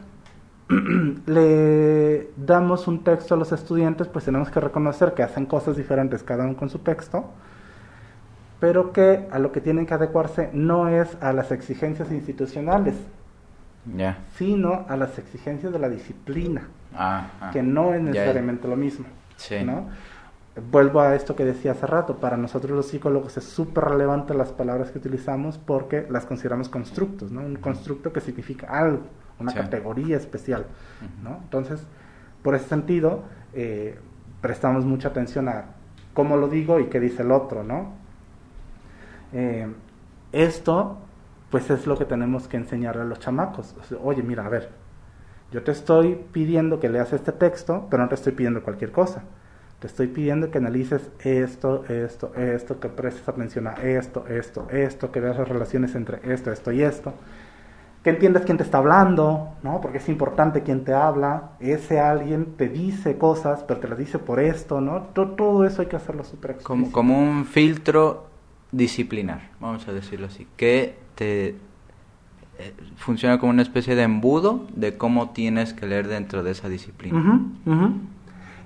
[1.28, 6.24] le damos un texto a los estudiantes, pues tenemos que reconocer que hacen cosas diferentes
[6.24, 7.26] cada uno con su texto,
[8.60, 12.96] pero que a lo que tienen que adecuarse no es a las exigencias institucionales,
[14.36, 17.52] sino a las exigencias de la disciplina, ah, ah.
[17.54, 19.06] que no es necesariamente lo mismo.
[19.64, 19.90] ¿no?
[20.56, 24.52] Vuelvo a esto que decía hace rato, para nosotros los psicólogos es súper relevante las
[24.52, 27.42] palabras que utilizamos porque las consideramos constructos, ¿no?
[27.42, 29.04] Un constructo que significa algo,
[29.40, 30.66] una categoría especial,
[31.24, 31.40] ¿no?
[31.44, 31.82] Entonces,
[32.44, 33.24] por ese sentido,
[33.54, 33.98] eh,
[34.42, 35.66] prestamos mucha atención a
[36.14, 37.94] cómo lo digo y qué dice el otro, ¿no?
[39.32, 39.68] Eh,
[40.34, 40.98] esto,
[41.50, 43.74] pues es lo que tenemos que enseñarle a los chamacos.
[44.04, 44.70] Oye, mira, a ver,
[45.50, 49.24] yo te estoy pidiendo que leas este texto, pero no te estoy pidiendo cualquier cosa
[49.82, 55.12] te estoy pidiendo que analices esto, esto, esto, que prestes atención a esto, esto, esto,
[55.12, 57.16] que veas las relaciones entre esto, esto y esto.
[58.04, 59.82] Que entiendas quién te está hablando, ¿no?
[59.82, 61.54] Porque es importante quién te habla.
[61.60, 65.02] Ese alguien te dice cosas, pero te las dice por esto, ¿no?
[65.16, 68.28] Todo, eso hay que hacerlo súper como, como un filtro
[68.72, 71.56] disciplinar, vamos a decirlo así, que te eh,
[72.98, 77.42] funciona como una especie de embudo de cómo tienes que leer dentro de esa disciplina.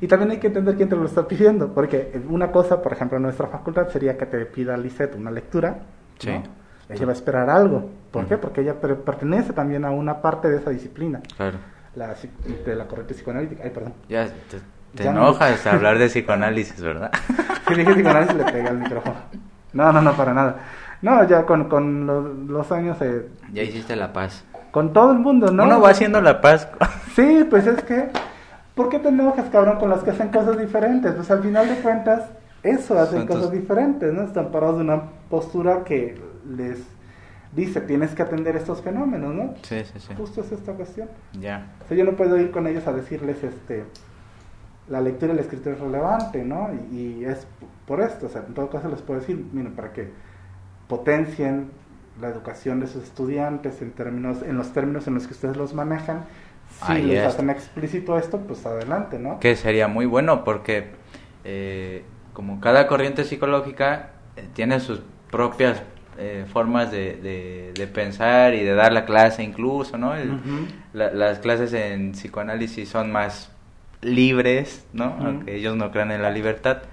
[0.01, 3.17] Y también hay que entender quién te lo está pidiendo, porque una cosa, por ejemplo,
[3.17, 5.79] en nuestra facultad sería que te pida Lisette una lectura.
[6.19, 6.31] Sí.
[6.89, 7.89] Ella va a esperar algo.
[8.11, 8.37] ¿Por qué?
[8.37, 11.21] Porque ella pertenece también a una parte de esa disciplina.
[11.35, 11.57] Claro.
[11.95, 12.13] La,
[12.65, 13.63] de la corriente psicoanalítica.
[13.63, 13.93] Ay, perdón.
[14.09, 14.27] Ya
[14.95, 17.11] te, enojas hablar de psicoanálisis, ¿verdad?
[17.67, 19.15] si dije psicoanálisis le pegué al micrófono.
[19.73, 20.57] No, no, no, para nada.
[21.01, 22.97] No, ya con, con los, años...
[23.01, 24.43] Eh, ya hiciste la paz.
[24.71, 25.63] Con todo el mundo, ¿no?
[25.63, 26.67] Uno va haciendo la paz.
[27.15, 28.09] sí, pues es que
[28.75, 31.13] ¿Por qué te enojas, cabrón, con las que hacen cosas diferentes?
[31.13, 32.29] Pues al final de cuentas,
[32.61, 34.23] eso hacen cosas diferentes, ¿no?
[34.23, 36.79] Están parados de una postura que les
[37.55, 39.53] dice, tienes que atender estos fenómenos, ¿no?
[39.63, 40.13] Sí, sí, sí.
[40.17, 41.09] Justo es esta cuestión.
[41.39, 41.73] Ya.
[41.83, 43.85] O sea, yo no puedo ir con ellos a decirles, este,
[44.89, 46.69] la lectura y la escritura es relevante, ¿no?
[46.91, 47.47] Y, es
[47.87, 50.09] por esto, o sea, en todo caso les puedo decir, miren, para que
[50.87, 51.71] potencien
[52.19, 55.73] la educación de sus estudiantes en términos, en los términos en los que ustedes los
[55.73, 56.25] manejan,
[56.87, 59.39] si les hacen explícito esto, pues adelante, ¿no?
[59.39, 60.89] Que sería muy bueno porque
[61.43, 62.03] eh,
[62.33, 65.01] como cada corriente psicológica eh, tiene sus
[65.31, 65.81] propias
[66.17, 70.13] eh, formas de, de, pensar y de dar la clase incluso, ¿no?
[70.93, 73.51] las clases en psicoanálisis son más
[74.01, 75.15] libres, ¿no?
[75.19, 76.83] Aunque ellos no crean en la libertad.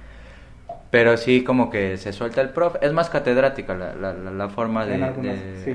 [0.90, 2.78] Pero sí como que se suelta el profe.
[2.82, 5.62] Es más catedrática la, la, la, forma de...
[5.64, 5.74] Sí,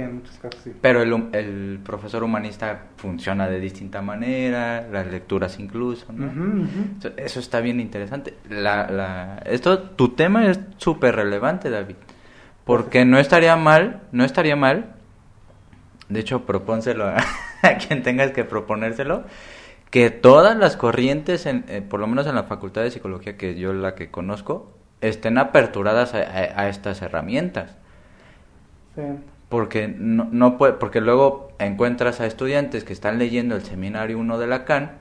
[0.00, 0.72] en muchos casos sí.
[0.80, 6.66] Pero el, el, profesor humanista funciona de distinta manera, las lecturas incluso, ¿no?
[7.16, 8.34] Eso está bien interesante.
[8.48, 11.96] La, la, esto, tu tema es súper relevante, David.
[12.64, 14.94] Porque no estaría mal, no estaría mal,
[16.08, 17.08] de hecho, propónselo
[17.62, 19.24] a, quien tengas que proponérselo,
[19.90, 23.58] que todas las corrientes, en, eh, por lo menos en la Facultad de Psicología, que
[23.58, 27.76] yo la que conozco, estén aperturadas a, a estas herramientas.
[28.94, 29.02] Sí.
[29.52, 34.38] Porque no, no puede, porque luego encuentras a estudiantes que están leyendo el seminario 1
[34.38, 34.92] de Lacan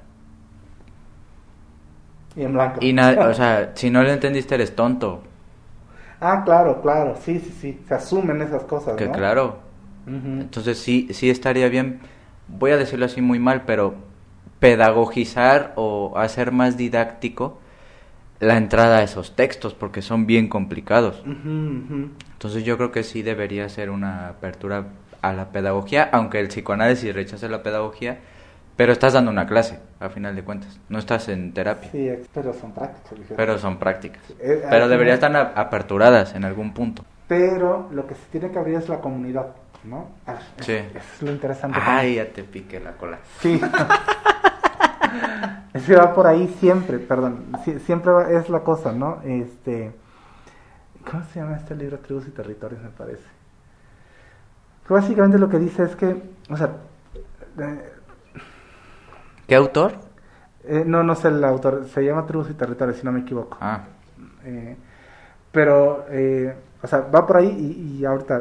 [2.36, 2.80] y en blanco.
[2.82, 5.24] y nada, o sea, si no lo entendiste eres tonto.
[6.20, 9.14] Ah, claro, claro, sí, sí, sí, se asumen esas cosas, Que ¿no?
[9.14, 9.60] claro.
[10.06, 12.00] Entonces sí, sí estaría bien,
[12.50, 13.94] voy a decirlo así muy mal, pero
[14.60, 17.60] pedagogizar o hacer más didáctico
[18.40, 21.24] la entrada a esos textos porque son bien complicados.
[21.26, 22.10] Ujú, ujú.
[22.42, 24.86] Entonces yo creo que sí debería ser una apertura
[25.22, 28.18] a la pedagogía, aunque el psicoanálisis rechace la pedagogía,
[28.76, 32.52] pero estás dando una clase, a final de cuentas, no estás en terapia, Sí, pero
[32.56, 33.20] son prácticas.
[33.20, 33.34] dije.
[33.38, 34.24] pero son prácticas.
[34.40, 37.06] Eh, Pero al deberían estar aperturadas en algún punto.
[37.28, 39.50] Pero lo que se tiene que abrir es la comunidad,
[39.84, 40.08] ¿no?
[40.26, 40.72] Ah, Sí.
[40.74, 41.78] Eso es lo interesante.
[41.80, 43.20] Ay, ya te piqué la cola.
[43.40, 43.62] Sí.
[45.76, 47.52] es que va por ahí siempre, perdón.
[47.64, 49.22] sie- siempre va- es la cosa, ¿no?
[49.24, 49.92] Este.
[51.10, 52.00] ¿Cómo se llama este libro?
[52.00, 53.24] Tribus y Territorios, me parece.
[54.88, 56.72] Que básicamente lo que dice es que, o sea,
[57.60, 57.92] eh,
[59.48, 59.94] ¿Qué autor?
[60.64, 63.58] eh, no, no sé el autor, se llama Tribus y Territorios, si no me equivoco.
[63.62, 63.82] Ah,
[64.46, 64.76] Eh,
[65.52, 68.38] pero, eh, o sea, va por ahí y, y ahorita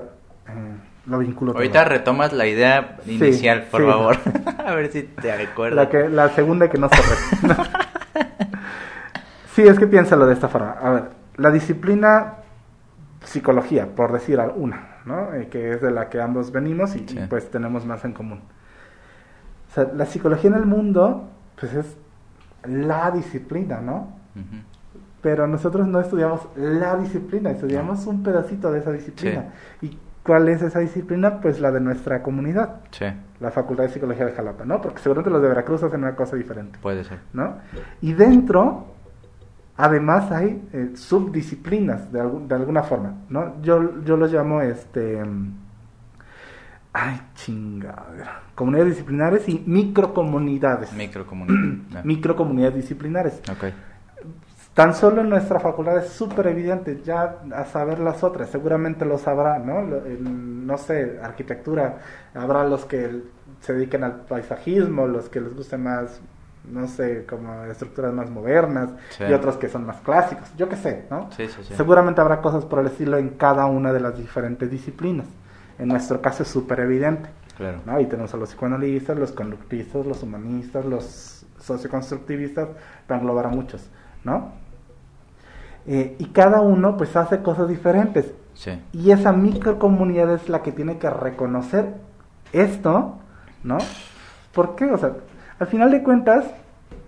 [0.49, 1.53] eh, lo vinculo.
[1.53, 1.59] todo.
[1.61, 3.87] ahorita retomas la idea Sí, inicial, por sí.
[3.87, 4.17] favor.
[4.67, 5.77] a ver si te acuerdas.
[5.87, 6.97] La, que, la segunda que no se
[9.55, 10.71] Sí, es que piénsalo de esta forma.
[10.81, 11.05] A ver,
[11.37, 12.35] la disciplina
[13.25, 15.35] psicología, por decir una, ¿no?
[15.35, 17.21] Eh, que es de la que ambos venimos y, y, Sí.
[17.29, 18.41] pues tenemos más en común.
[19.71, 21.97] O sea, la psicología en el mundo, pues es
[22.64, 24.09] la disciplina, ¿no?
[24.35, 24.62] Ujú.
[25.23, 29.51] Pero nosotros no estudiamos la disciplina, estudiamos un pedacito de esa disciplina.
[29.83, 31.41] ¿Y cuál es esa disciplina?
[31.41, 33.05] Pues la de nuestra comunidad, Sí,
[33.39, 34.81] la Facultad de Psicología de Jalapa, ¿no?
[34.81, 36.79] Porque seguramente los de Veracruz hacen una cosa diferente.
[36.81, 37.18] puede ser.
[37.35, 37.57] ¿no?
[38.01, 38.87] Y dentro,
[39.85, 43.61] además hay eh, subdisciplinas de, algún- de alguna forma, ¿no?
[43.62, 45.55] Yo, yo los llamo, este, mm,
[46.93, 50.93] ay, chingadera, comunidades disciplinares y microcomunidades.
[50.93, 52.05] Microcomunidad.
[52.05, 53.41] Microcomunidades disciplinares.
[54.74, 59.18] Tan solo en nuestra facultad es súper evidente, ya a saber las otras, seguramente lo
[59.18, 59.83] sabrá, ¿no?
[59.83, 61.99] Lo- no sé, arquitectura,
[62.35, 63.22] habrá los que
[63.61, 66.20] se dediquen al paisajismo, los que les guste más,
[66.73, 69.25] no sé, como estructuras más modernas, Sí.
[69.29, 71.29] y otros que son más clásicos, yo qué sé, ¿no?
[71.37, 71.75] Sí, sí, sí.
[71.75, 75.27] Seguramente habrá cosas por el estilo en cada una de las diferentes disciplinas.
[75.79, 77.29] En nuestro caso es súper evidente.
[77.57, 77.79] Claro.
[77.85, 77.93] ¿no?
[77.97, 82.68] Ahí tenemos a los psicoanalistas, los conductistas, los humanistas, los socioconstructivistas,
[83.07, 83.87] para englobar a muchos,
[84.25, 84.53] ¿no?
[85.87, 88.33] Eh, y cada uno pues hace cosas diferentes.
[88.55, 88.81] Sí.
[88.93, 91.95] Y esa microcomunidad es la que tiene que reconocer
[92.53, 93.16] esto,
[93.62, 93.79] ¿no?
[94.53, 94.91] ¿Por qué?
[94.91, 95.12] O sea,
[95.61, 96.47] al final de cuentas,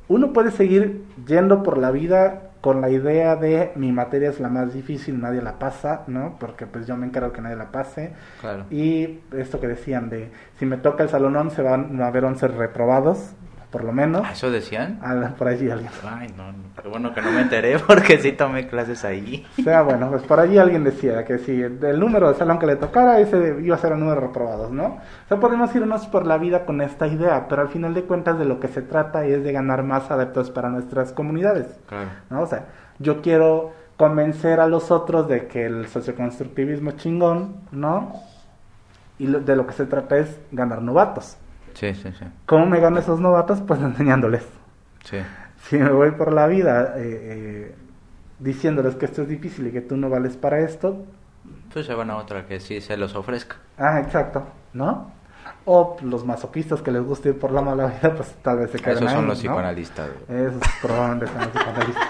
[0.09, 4.49] uno puede seguir yendo por la vida con la idea de mi materia es la
[4.49, 6.37] más difícil, nadie la pasa, ¿no?
[6.39, 8.13] Porque pues yo me encargo que nadie la pase.
[8.41, 8.67] Claro.
[8.71, 10.31] Y esto que decían de,
[10.61, 13.33] si me toca el salón 11 van a haber 11 reprobados,
[13.73, 14.23] por lo menos.
[14.25, 15.01] ¿Ah, ¿Eso decían?
[15.03, 15.91] Ah, por allí alguien.
[16.05, 16.59] Ay, no, no.
[16.81, 19.45] Qué bueno que no me enteré porque sí tomé clases ahí.
[19.59, 22.67] O sea, bueno, pues por allí alguien decía que si el número de salón que
[22.67, 24.85] le tocara, ese iba a ser el número de reprobados, ¿no?
[24.85, 28.39] O sea, podemos irnos por la vida con esta idea, pero al final de cuentas
[28.39, 32.11] de lo que se trata es de ganar más adeptos para nuestras comunidades, Claro.
[32.31, 32.43] ¿no?
[32.43, 32.67] O sea,
[32.99, 38.13] yo quiero convencer a los otros de que el socioconstructivismo es chingón, ¿no?
[39.19, 41.37] Y de lo que se trata es ganar novatos.
[41.75, 42.25] Sí, sí, sí.
[42.47, 43.61] ¿Cómo me gano esos novatos?
[43.67, 44.43] Pues enseñándoles.
[45.05, 45.19] Sí.
[45.69, 47.75] Si me voy por la vida eh, eh,
[48.39, 51.05] diciéndoles que esto es difícil y que tú no vales para esto,
[51.73, 53.57] Pues se van a otra que sí se los ofrezca.
[53.79, 54.45] ah, exacto,
[54.75, 55.11] ¿no?
[55.65, 58.79] O los masoquistas que les guste ir por la mala vida, pues tal vez se
[58.79, 59.41] queden Esos ahí, son los ¿no?
[59.43, 60.11] psicoanalistas.
[60.29, 62.09] Esos probablemente son los psicoanalistas.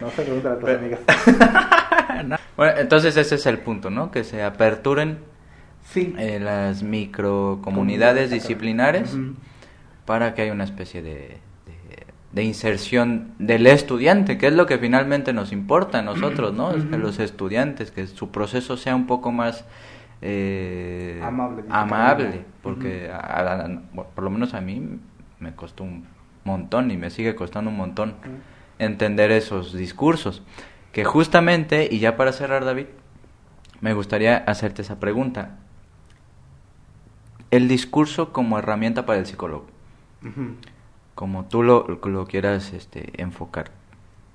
[0.00, 1.00] No se preguntan a tus Pero- amigas.
[2.56, 4.10] Bueno, entonces ese es el punto, ¿no?
[4.10, 5.20] Que se aperturen
[5.92, 6.14] Sí.
[6.18, 9.16] eh, las microcomunidades disciplinares
[10.06, 11.10] para que haya una especie de,
[11.66, 16.72] de, de inserción del estudiante, que es lo que finalmente nos importa a nosotros, ¿no?
[16.96, 19.64] Los estudiantes, que su proceso sea un poco más
[20.22, 24.98] eh, Amable, amable, porque a- a- por lo menos a mí
[25.38, 26.04] me costó un
[26.44, 28.14] montón y me sigue costando un montón
[28.78, 30.42] entender esos discursos.
[30.92, 32.86] Que justamente, y ya para cerrar, David,
[33.80, 35.56] me gustaría hacerte esa pregunta.
[37.50, 39.66] El discurso como herramienta para el psicólogo,
[41.14, 43.70] como tú lo, lo quieras este, enfocar.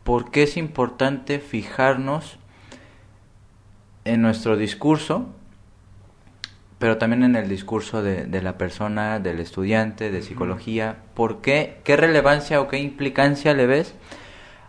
[0.03, 2.37] ¿Por qué es importante fijarnos
[4.03, 5.27] en nuestro discurso,
[6.77, 10.97] pero también en el discurso de, de la persona, del estudiante, de psicología?
[11.15, 11.79] ¿Por qué?
[11.83, 13.95] ¿Qué relevancia o qué implicancia le ves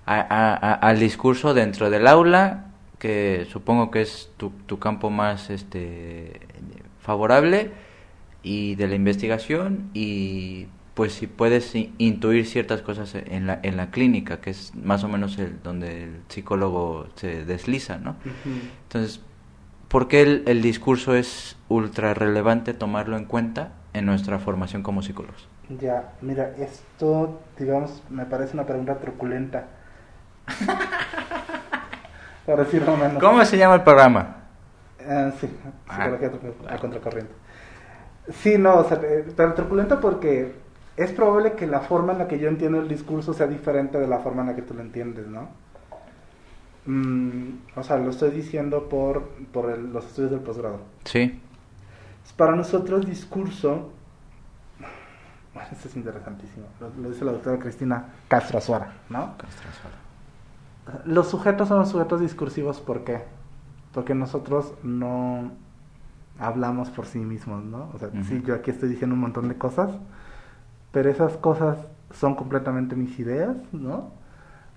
[0.07, 2.62] a- a- a- al discurso dentro del aula,
[2.99, 6.40] que que supongo que es tu, tu campo más este
[7.03, 7.72] favorable
[8.47, 13.90] y de la investigación y pues si puedes intuir ciertas cosas en la, en la
[13.90, 18.14] clínica, que es más o menos el donde el psicólogo se desliza, ¿no?
[18.84, 19.20] Entonces,
[19.88, 25.03] ¿por qué el, el, discurso es ultra relevante tomarlo en cuenta en nuestra formación como
[25.03, 25.49] psicólogos?
[25.80, 29.66] Ya, mira, esto, digamos, me parece una pregunta truculenta.
[32.47, 33.20] Por decirlo menos.
[33.20, 34.36] ¿Cómo se llama el programa?
[35.01, 35.51] Uh, sí,
[35.90, 36.30] psicología
[36.68, 36.74] ah.
[36.74, 37.45] a contracorriente.
[38.33, 40.55] Sí, no, o sea, eh, pero truculenta porque
[40.97, 44.09] es probable que la forma en la que yo entiendo el discurso sea diferente de
[44.09, 45.49] la forma en la que tú lo entiendes, ¿no?
[46.87, 50.81] Mm, o sea, lo estoy diciendo por, por los estudios del posgrado.
[51.05, 51.41] Sí.
[52.37, 53.91] Para nosotros discurso,
[55.55, 59.37] bueno, esto es interesantísimo, lo, dice la doctora Cristina Castro Azuara, ¿no?
[59.39, 61.05] Castro Azuara.
[61.07, 63.22] Los sujetos son los sujetos discursivos, ¿por qué?
[63.93, 65.51] Porque nosotros no
[66.39, 67.91] hablamos por sí mismos, ¿no?
[67.95, 69.91] O sea, sí, yo aquí estoy diciendo un montón de cosas,
[70.93, 71.78] pero esas cosas
[72.12, 74.11] son completamente mis ideas, ¿no?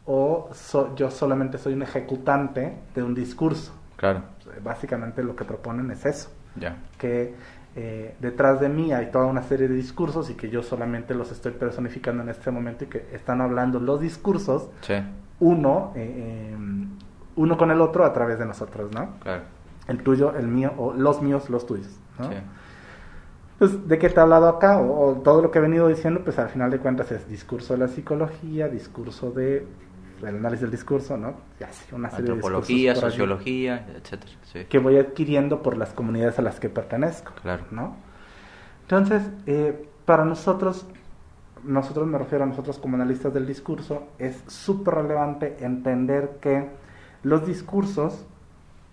[0.06, 0.50] O
[0.96, 3.74] yo solamente soy un ejecutante de un discurso.
[3.96, 4.24] Claro.
[4.64, 6.32] Básicamente lo que proponen es eso.
[6.56, 6.78] Ya.
[6.98, 7.36] Que
[7.76, 11.32] eh, detrás de mí hay toda una serie de discursos y que yo solamente los
[11.32, 14.96] estoy personificando en este momento y que están hablando los discursos sí.
[15.40, 16.90] uno, eh, em,
[17.36, 19.12] uno con el otro a través de nosotros, ¿no?
[19.22, 19.44] Claro.
[19.90, 22.30] El tuyo, el mío, o los míos, los tuyos, ¿no?
[22.30, 22.36] Sí
[23.60, 24.80] pues, ¿de qué te he hablado acá?
[24.80, 27.80] O, todo lo que he venido diciendo, pues al final de cuentas es discurso de
[27.80, 29.68] la psicología, discurso de
[30.22, 31.36] el análisis del discurso, ¿no?
[31.60, 34.68] Ya, sí, una serie Antropología, de sociología, etcétera.
[34.68, 37.34] Que voy adquiriendo por las comunidades a las que pertenezco.
[37.42, 37.64] Claro.
[37.72, 37.96] ¿no?
[38.82, 40.86] Entonces, eh, para nosotros,
[41.64, 46.70] nosotros me refiero a nosotros como analistas del discurso, es súper relevante entender que
[47.24, 48.26] los discursos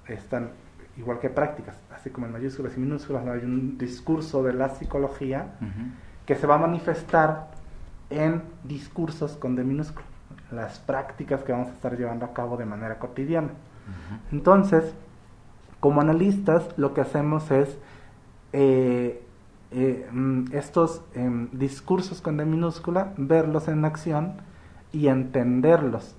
[0.07, 0.51] están
[0.97, 5.55] igual que prácticas, así como en mayúsculas y minúsculas, hay un discurso de la psicología
[6.24, 7.49] que se va a manifestar
[8.11, 10.07] en discursos con D minúsculo,
[10.51, 13.51] las prácticas que vamos a estar llevando a cabo de manera cotidiana.
[14.32, 14.94] Entonces,
[15.80, 17.78] como analistas, lo que hacemos es
[18.53, 19.22] eh,
[19.70, 24.34] eh, mm, estos em, discursos con D minúscula, verlos en acción
[24.92, 26.16] y entenderlos.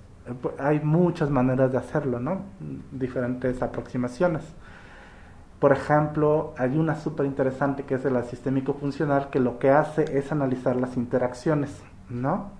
[0.58, 2.42] Hay muchas maneras de hacerlo, ¿no?
[2.90, 4.42] Diferentes aproximaciones.
[5.58, 9.70] Por ejemplo, hay una súper interesante que es de la sistémico funcional que lo que
[9.70, 12.50] hace es analizar las interacciones, ¿no?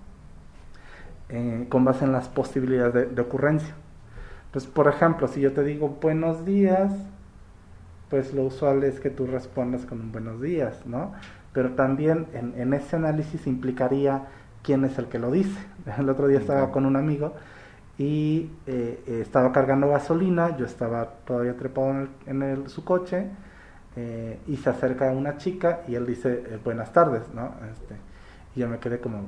[1.29, 3.73] Eh, con base en las posibilidades de, ocurrencia.
[4.47, 6.91] Entonces, por ejemplo, si yo te digo buenos días,
[8.09, 11.13] pues lo usual es que tú respondas con un buenos días, ¿no?
[11.53, 14.27] Pero también en, en ese análisis implicaría
[14.61, 15.57] quién es el que lo dice.
[15.97, 17.33] El otro día estaba con un amigo
[17.99, 23.27] y eh, eh, estaba cargando gasolina, yo estaba todavía trepado en, el, su coche
[23.97, 27.55] eh, y se acerca una chica y él dice buenas tardes, ¿no?
[27.69, 27.95] Este,
[28.55, 29.27] y yo me quedé como,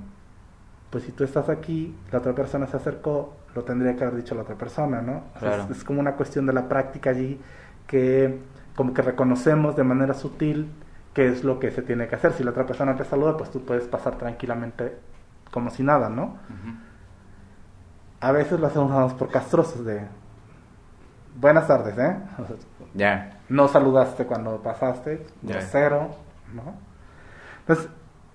[0.89, 4.35] pues si tú estás aquí, la otra persona se acercó, lo tendría que haber dicho
[4.35, 5.23] la otra persona, ¿no?
[5.69, 7.41] es, como una cuestión de la práctica allí
[7.87, 8.39] que
[8.77, 10.71] como que reconocemos de manera sutil
[11.13, 12.31] qué es lo que se tiene que hacer.
[12.31, 14.95] Si la otra persona te saluda, pues tú puedes pasar tranquilamente
[15.51, 16.37] como si nada, ¿no?
[18.21, 20.01] A veces lo hacemos por castrosos de
[21.39, 22.15] buenas tardes, ¿eh?
[22.93, 23.39] Ya.
[23.49, 25.25] No saludaste cuando pasaste,
[25.71, 26.09] cero,
[26.53, 26.75] ¿no?
[27.61, 27.89] Entonces,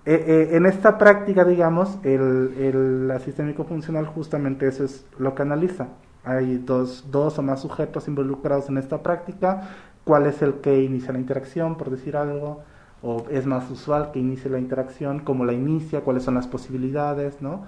[0.05, 5.35] eh, eh, en esta práctica, digamos, el, el, la sistémico funcional justamente eso es lo
[5.35, 5.87] que analiza.
[6.23, 9.69] Hay dos, dos o más sujetos involucrados en esta práctica.
[10.03, 12.63] ¿Cuál es el que inicia la interacción, por decir algo?
[13.01, 17.41] O es más usual que inicie la interacción, cómo la inicia, cuáles son las posibilidades,
[17.41, 17.65] ¿no?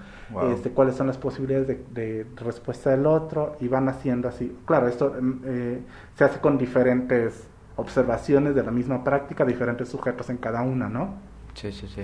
[0.51, 4.55] Este, cuáles son las posibilidades de, respuesta del otro y van haciendo así.
[4.65, 5.81] Claro, esto em, eh,
[6.15, 11.15] se hace con diferentes observaciones de la misma práctica, diferentes sujetos en cada una, ¿no?
[11.53, 12.01] Sí, sí, sí.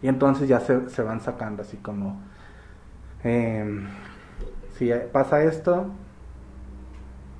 [0.00, 2.20] Y entonces ya se, se van sacando así como,
[3.24, 3.84] eh,
[4.76, 5.86] si pasa esto,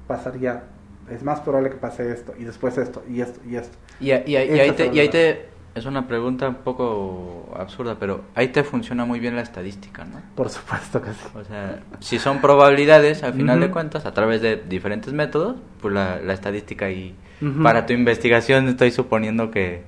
[0.09, 0.64] pasaría
[1.11, 3.76] es más probable que pase esto, y después esto, y esto, y esto.
[4.01, 8.49] Y, y, ahí, te, y ahí te, es una pregunta un poco absurda, pero ahí
[8.49, 10.20] te funciona muy bien la estadística, ¿no?
[10.34, 11.26] Por supuesto que sí.
[11.34, 15.94] O sea, si son probabilidades, al final de cuentas, a través de diferentes métodos, pues
[15.94, 17.14] la, la estadística y
[17.62, 19.84] para tu investigación estoy suponiendo que,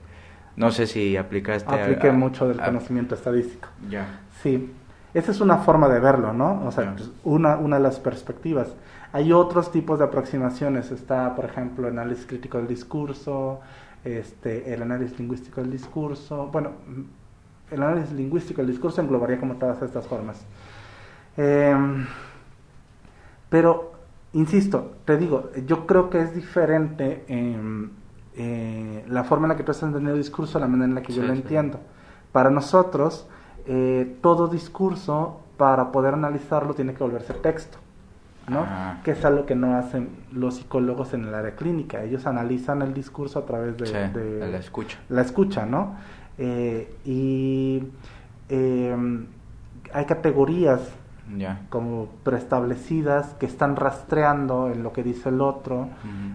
[0.56, 1.74] no sé si aplicaste...
[1.74, 3.68] Aplique mucho del conocimiento estadístico.
[3.88, 4.20] Ya.
[4.42, 4.72] Sí,
[5.14, 6.64] esa es una forma de verlo, ¿no?
[6.66, 8.68] O sea, pues, una, una de las perspectivas.
[9.12, 10.92] Hay otros tipos de aproximaciones.
[10.92, 13.60] Está, por ejemplo, análisis crítico del discurso,
[14.04, 16.48] este, el análisis lingüístico del discurso.
[16.52, 16.72] Bueno,
[17.70, 20.44] el análisis lingüístico del discurso englobaría como todas estas formas.
[21.36, 22.06] Em,
[23.48, 23.92] pero
[24.32, 29.72] insisto, te digo, yo creo que es diferente eh, la forma en la que tú
[29.72, 31.80] estás entendiendo el discurso a la manera en la que yo lo entiendo.
[32.32, 33.26] Para nosotros,
[33.66, 37.78] eh, todo discurso, para poder analizarlo, tiene que volverse texto.
[38.48, 38.66] ¿No?
[39.04, 42.02] Que es algo que no hacen los psicólogos en el área clínica.
[42.02, 44.98] Ellos analizan el discurso a través de, la escucha.
[45.08, 45.96] La escucha, ¿no?
[46.38, 47.82] Eh, y
[48.48, 49.26] em,
[49.92, 50.80] hay categorías
[51.68, 55.88] como preestablecidas que están rastreando en lo que dice el otro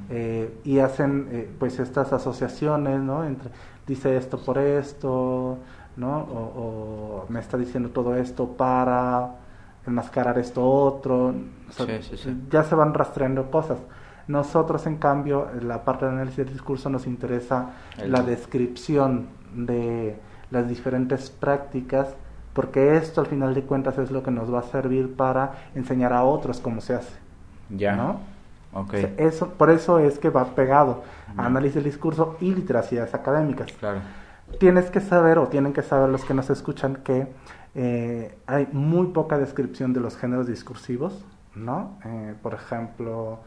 [0.10, 3.26] eh, y hacen eh, pues estas asociaciones, ¿no?
[3.26, 3.50] Entre
[3.88, 5.58] dice esto por esto,
[5.98, 6.18] ¿no?
[6.18, 9.36] O, me está diciendo todo esto para
[9.88, 11.34] enmascarar esto otro.
[12.50, 13.80] Ya se van rastreando cosas.
[14.28, 20.18] Nosotros, en cambio, en la parte de análisis del discurso nos interesa la descripción de
[20.52, 22.16] las diferentes prácticas,
[22.54, 26.14] porque esto al final de cuentas es lo que nos va a servir para enseñar
[26.14, 27.14] a otros cómo se hace.
[27.70, 27.96] Ya.
[27.96, 28.20] ¿no?
[28.74, 29.14] Okay.
[29.18, 31.04] eso, por eso es que va pegado
[31.38, 33.72] a análisis del discurso y literacias académicas.
[33.74, 34.00] Claro.
[34.60, 37.28] Tienes que saber, o tienen que saber los que nos escuchan, que
[37.76, 42.00] eh, hay muy poca descripción de los géneros discursivos, ¿no?
[42.06, 43.40] Eh, por ejemplo,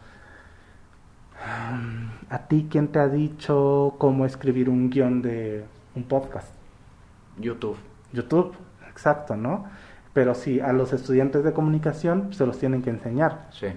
[2.29, 5.65] ¿a ti quién te ha dicho cómo escribir un guion de
[5.95, 6.49] un podcast?
[7.39, 7.79] YouTube.
[8.13, 8.55] YouTube,
[8.91, 9.65] exacto, ¿no?
[10.13, 13.49] Pero sí, a los estudiantes de comunicación se los tienen que enseñar.
[13.51, 13.69] Sí.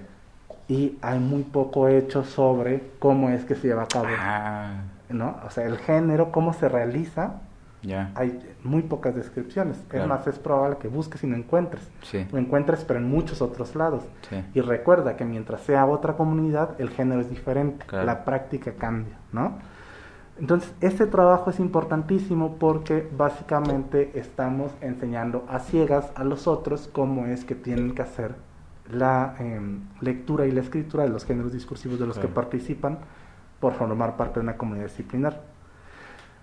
[0.67, 4.07] Y hay muy poco hecho sobre cómo es que se lleva a cabo.
[4.17, 4.83] Ah.
[5.09, 5.37] ¿No?
[5.45, 7.41] O sea, el género, cómo se realiza.
[7.83, 8.11] Ya.
[8.15, 9.83] Hay muy pocas descripciones.
[9.91, 11.87] Es más, es probable que busques y no encuentres.
[12.03, 12.27] Sí.
[12.31, 14.03] Lo encuentres, pero en muchos otros lados.
[14.29, 14.43] Sí.
[14.53, 17.85] Y recuerda que mientras sea otra comunidad, el género es diferente.
[17.91, 19.57] La práctica cambia, ¿no?
[20.39, 27.27] Entonces, este trabajo es importantísimo porque básicamente estamos enseñando a ciegas a los otros cómo
[27.27, 28.35] es que tienen que hacer
[28.91, 32.99] la em, lectura y la escritura de los géneros discursivos de los que participan
[33.59, 35.41] por formar parte de una comunidad disciplinar.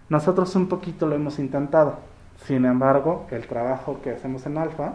[0.09, 1.99] Nosotros un poquito lo hemos intentado,
[2.45, 4.93] sin embargo, el trabajo que hacemos en Alfa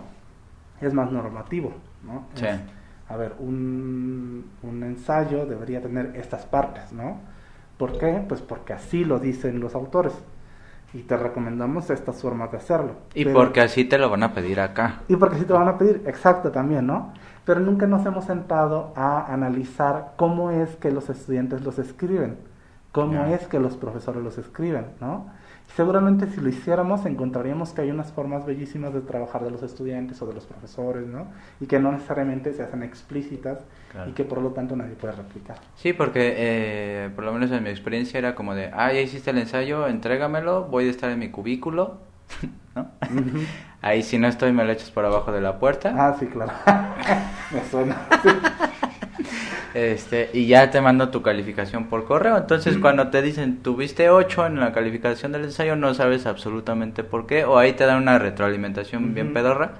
[0.82, 2.26] es más normativo, ¿no?
[2.36, 2.45] Sí.
[3.09, 7.18] a ver, un, un ensayo debería tener estas partes, ¿no?
[7.78, 8.24] ¿Por qué?
[8.28, 10.14] Pues porque así lo dicen los autores.
[10.93, 12.93] Y te recomendamos estas formas de hacerlo.
[13.16, 15.01] Y porque así te lo van a pedir acá.
[15.07, 17.14] Y porque así te lo van a pedir, exacto también, ¿no?
[17.45, 22.38] Pero nunca nos hemos sentado a analizar cómo es que los estudiantes los escriben,
[22.94, 25.30] cómo es que los profesores los escriben, ¿no?
[25.76, 30.22] seguramente si lo hiciéramos encontraríamos que hay unas formas bellísimas de trabajar de los estudiantes
[30.22, 31.28] o de los profesores, ¿no?
[31.60, 33.60] Y que no necesariamente se hacen explícitas
[34.08, 35.58] y que por lo tanto nadie puede replicar.
[35.76, 39.32] Sí, porque eh, por lo menos en mi experiencia era como de, ah, ya hiciste
[39.32, 41.98] el ensayo, entrégamelo, voy a estar en mi cubículo,
[42.76, 42.88] ¿no?
[43.82, 45.94] Ahí si no estoy me lo echas por abajo de la puerta.
[45.98, 46.54] Ah, sí, claro.
[47.52, 47.98] me suena.
[49.74, 52.38] Este, y ya te mando tu calificación por correo.
[52.38, 57.26] Entonces, cuando te dicen tuviste 8 en la calificación del ensayo, no sabes absolutamente por
[57.26, 59.74] qué, o ahí te dan una retroalimentación bien pedorra.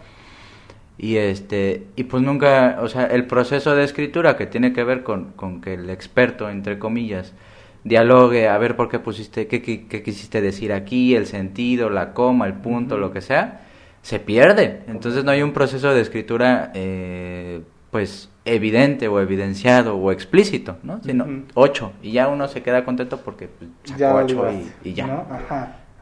[0.98, 5.04] Y este, y pues nunca, o sea, el proceso de escritura que tiene que ver
[5.04, 7.34] con, con que el experto, entre comillas,
[7.84, 12.46] dialogue a ver por qué pusiste, qué, qué, quisiste decir aquí, el sentido, la coma,
[12.48, 13.62] el punto, lo que sea,
[14.02, 14.84] se pierde.
[14.88, 21.02] Entonces no hay un proceso de escritura, eh, pues evidente o evidenciado o explícito, ¿no?
[21.04, 24.46] Sino ocho y ya uno se queda contento porque pues, sacó ocho
[24.84, 25.26] y, ya.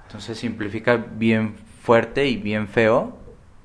[0.08, 3.18] Entonces simplifica bien fuerte y bien feo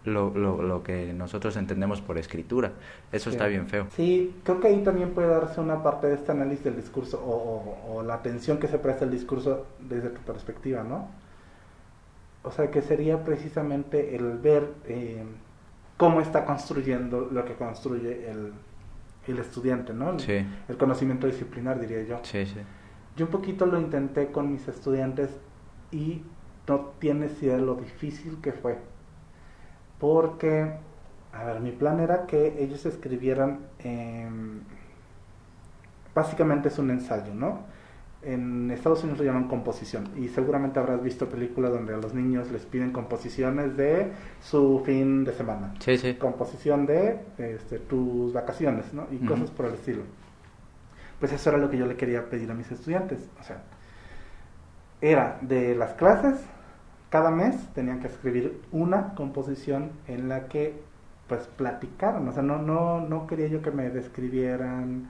[0.04, 2.72] lo, lo, lo, que nosotros entendemos por escritura.
[3.10, 3.88] Eso está bien feo.
[3.96, 8.02] Sí, creo que ahí también puede darse una parte de este análisis del discurso o,
[8.02, 11.08] la atención que se presta al discurso desde tu perspectiva, ¿no?
[12.44, 15.24] O sea, que sería precisamente el ver eh,
[15.96, 18.52] cómo está construyendo lo que construye el,
[19.32, 20.18] el estudiante, ¿no?
[20.18, 20.46] Sí.
[20.68, 22.20] El conocimiento disciplinar, diría yo.
[22.22, 22.60] Sí, sí.
[23.16, 25.30] Yo un poquito lo intenté con mis estudiantes
[25.90, 26.22] y
[26.68, 28.78] no tienes idea de lo difícil que fue.
[29.98, 30.74] Porque,
[31.32, 33.60] a ver, mi plan era que ellos escribieran,
[36.14, 37.60] básicamente es un ensayo, ¿no?
[38.26, 42.50] En Estados Unidos lo llaman composición y seguramente habrás visto películas donde a los niños
[42.50, 44.10] les piden composiciones de
[44.42, 45.74] su fin de semana.
[45.78, 46.14] Sí, sí.
[46.14, 49.06] Composición de este, tus vacaciones, ¿no?
[49.12, 50.02] Y cosas por el estilo.
[51.20, 53.20] Pues eso era lo que yo le quería pedir a mis estudiantes.
[53.40, 53.62] O sea,
[55.00, 56.40] era de las clases,
[57.10, 60.74] cada mes tenían que escribir una composición en la que
[61.28, 62.26] pues platicaran.
[62.26, 65.08] O sea, no, no, no quería yo que me describieran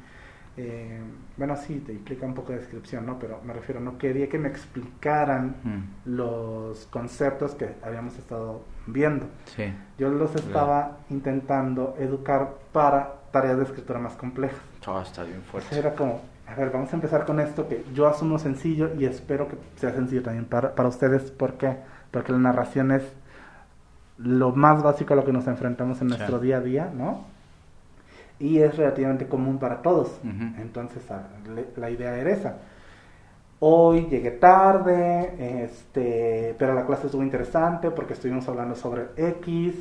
[0.56, 1.00] eh,
[1.36, 3.18] bueno, sí, te implica un poco de descripción, ¿no?
[3.18, 6.10] Pero me refiero, no quería que me explicaran mm.
[6.16, 9.26] los conceptos que habíamos estado viendo.
[9.44, 9.64] Sí.
[9.98, 14.58] Yo los estaba intentando educar para tareas de escritura más complejas.
[14.86, 15.78] Oh, está bien fuerte.
[15.78, 19.48] Era como, a ver, vamos a empezar con esto que yo asumo sencillo y espero
[19.48, 21.30] que sea sencillo también para, para ustedes.
[21.30, 21.76] ¿Por qué?
[22.10, 23.02] Porque la narración es
[24.16, 27.35] lo más básico a lo que nos enfrentamos en nuestro día a día, ¿no?
[28.38, 30.20] Y es relativamente común para todos.
[30.58, 31.02] Entonces,
[31.76, 32.56] la idea era esa.
[33.58, 39.74] Hoy llegué tarde, este, pero la clase estuvo interesante porque estuvimos hablando sobre X,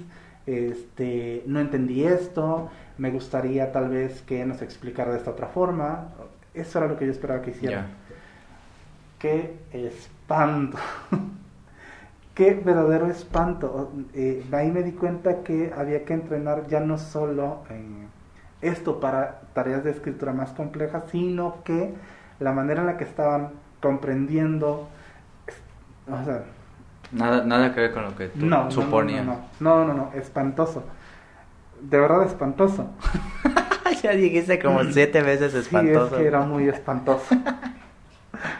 [0.46, 6.08] este, no entendí esto, me gustaría tal vez que nos explicara de esta otra forma.
[6.54, 7.88] Eso era lo que yo esperaba que hiciera.
[9.20, 10.78] Qué espanto.
[12.34, 13.92] Qué verdadero espanto.
[14.14, 17.64] Eh, ahí me di cuenta que había que entrenar ya no solo
[18.62, 21.94] esto para tareas de escritura más complejas, sino que
[22.40, 23.52] la manera en la que estaban
[23.82, 24.88] comprendiendo,
[26.08, 26.44] o sea,
[27.12, 29.26] nada, nada que ver con lo que tú no, suponías.
[29.26, 30.84] No no, no no, espantoso.
[31.82, 32.90] De verdad espantoso.
[34.04, 36.10] ya dijiste como siete veces espantoso.
[36.10, 37.36] Sí, es que era muy espantoso.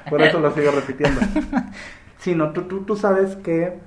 [0.10, 1.22] Por eso lo sigo repitiendo.
[2.20, 3.78] Sí, no, tú, tú, tú sabes que,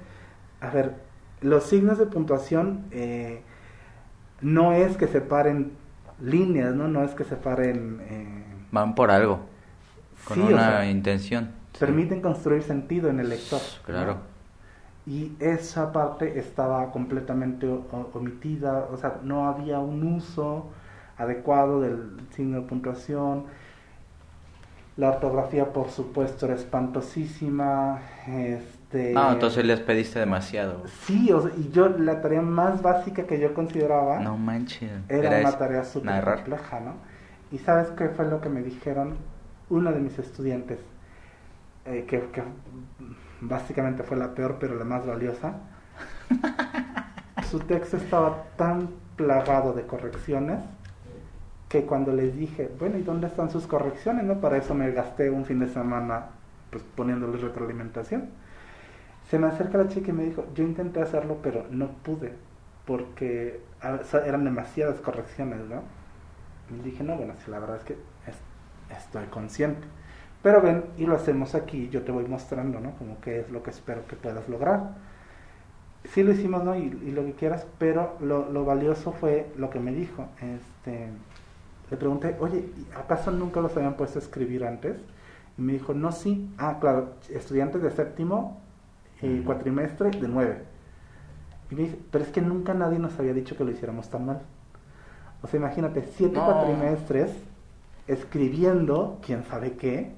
[0.60, 0.94] a ver,
[1.40, 3.42] los signos de puntuación eh,
[4.40, 5.72] no es que separen
[6.20, 6.88] líneas, ¿no?
[6.88, 8.00] No es que separen...
[8.08, 9.40] Eh, Van por algo
[10.24, 11.50] con una intención.
[11.78, 13.60] Permiten construir sentido en el lector.
[13.84, 14.16] Claro.
[15.06, 17.66] Y esa parte estaba completamente
[18.12, 20.66] omitida, o sea, no había un uso
[21.16, 23.44] adecuado del signo de puntuación.
[24.96, 28.00] La ortografía, por supuesto, era espantosísima.
[28.88, 29.12] Este...
[29.12, 30.82] No, entonces les pediste demasiado.
[31.04, 35.40] Sí, o sea, y yo la tarea más básica que yo consideraba no manches, era,
[35.40, 36.94] una tarea súper compleja, ¿no?
[37.52, 39.16] Y sabes qué fue lo que me dijeron
[39.68, 40.78] una de mis estudiantes,
[41.84, 42.22] eh, que,
[43.42, 45.56] básicamente fue la peor pero la más valiosa,
[47.50, 50.60] su texto estaba tan plagado de correcciones
[51.68, 54.24] que cuando les dije, bueno, ¿y dónde están sus correcciones?
[54.24, 54.40] No?
[54.40, 56.28] Para eso me gasté un fin de semana
[56.70, 58.47] pues poniéndoles retroalimentación.
[59.30, 62.32] Se me acerca la chica y me dijo, yo intenté hacerlo, pero no pude,
[62.86, 63.60] porque
[64.24, 65.82] eran demasiadas correcciones, ¿no?
[66.74, 67.96] Y dije, no, bueno, si la verdad es que
[68.96, 69.86] estoy consciente.
[70.42, 72.92] Pero ven, y lo hacemos aquí, yo te voy mostrando, ¿no?
[72.92, 74.94] Como qué es lo que espero que puedas lograr.
[76.04, 76.74] Sí lo hicimos, ¿no?
[76.74, 80.26] Y, lo que quieras, pero lo, lo, valioso fue lo que me dijo.
[80.40, 81.08] Este,
[81.90, 84.96] le pregunté, oye, ¿acaso nunca los habían puesto a escribir antes?
[85.58, 86.48] Y me dijo, no, sí.
[86.56, 88.62] Ah, claro, estudiantes de séptimo
[89.22, 90.62] y cuatrimestre de nueve.
[91.70, 94.26] Y me dice, pero es que nunca nadie nos había dicho que lo hiciéramos tan
[94.26, 94.40] mal.
[95.42, 97.30] O sea, imagínate, siete cuatrimestres
[98.06, 100.14] escribiendo quién sabe qué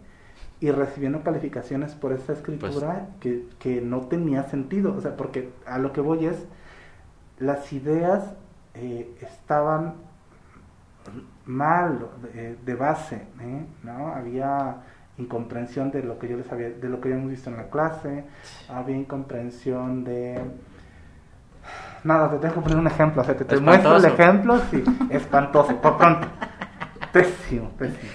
[0.60, 4.94] y recibiendo calificaciones por esa escritura pues que, que, no tenía sentido.
[4.96, 6.46] O sea, porque a lo que voy es,
[7.38, 8.34] las ideas
[8.74, 9.94] eh, estaban
[11.46, 13.66] mal eh, de base, ¿eh?
[13.82, 14.08] ¿no?
[14.08, 14.82] Había
[15.20, 18.24] incomprensión de lo que yo les había, de lo que habíamos visto en la clase,
[18.68, 20.40] había incomprensión de
[22.04, 24.82] nada, te tengo que poner un ejemplo, o sea, te, te muestro el ejemplo, sí,
[25.10, 26.26] espantoso, por pronto.
[27.12, 28.12] Pésimo, pésimo.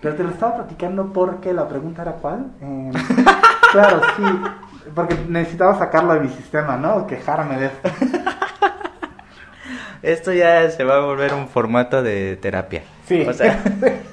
[0.00, 2.46] Pero te lo estaba platicando porque la pregunta era cuál.
[2.60, 2.92] Em,
[3.72, 4.24] claro, sí,
[4.94, 7.06] porque necesitaba sacarlo de mi sistema, ¿no?
[7.06, 7.88] Quejarme de esto.
[10.02, 12.82] Esto ya se va a volver un formato de terapia.
[13.06, 13.24] Sí.
[13.28, 13.62] O sea,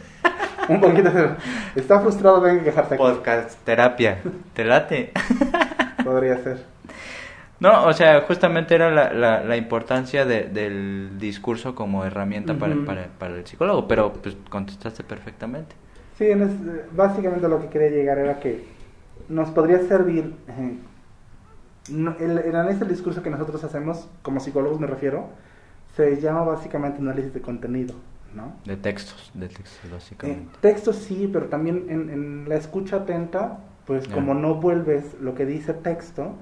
[0.73, 1.09] un poquito.
[1.75, 2.95] Está frustrado, venga a quejarse.
[2.95, 4.19] Podcast, terapia.
[4.53, 5.11] ¿Te late?
[6.03, 6.63] Podría ser.
[7.59, 13.07] No, o sea, justamente era la, la, importancia de, del discurso como herramienta para, para,
[13.07, 15.75] para, el psicólogo, pero pues contestaste perfectamente.
[16.17, 16.27] Sí,
[16.93, 18.65] básicamente lo que quería llegar era que
[19.27, 20.77] nos podría servir, eh,
[21.89, 25.27] el, el, análisis del discurso que nosotros hacemos, como psicólogos me refiero,
[25.97, 27.93] se llama básicamente análisis de contenido,
[28.33, 28.53] ¿no?
[28.65, 30.43] De textos, de textos básicamente.
[30.43, 35.33] Eh, textos sí, pero también en, en la escucha atenta pues como no vuelves lo
[35.33, 36.35] que dice texto,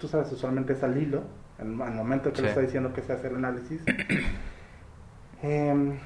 [0.00, 1.20] tú sabes, usualmente es al hilo,
[1.58, 3.82] al, momento que le está diciendo que se hace el análisis.
[5.44, 5.98] Em,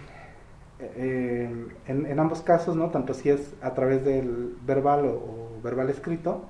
[0.96, 2.88] em, en, ambos casos, ¿no?
[2.88, 6.46] tanto si es a través del verbal o, verbal escrito,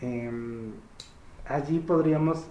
[0.00, 0.70] em,
[1.44, 2.46] allí podríamos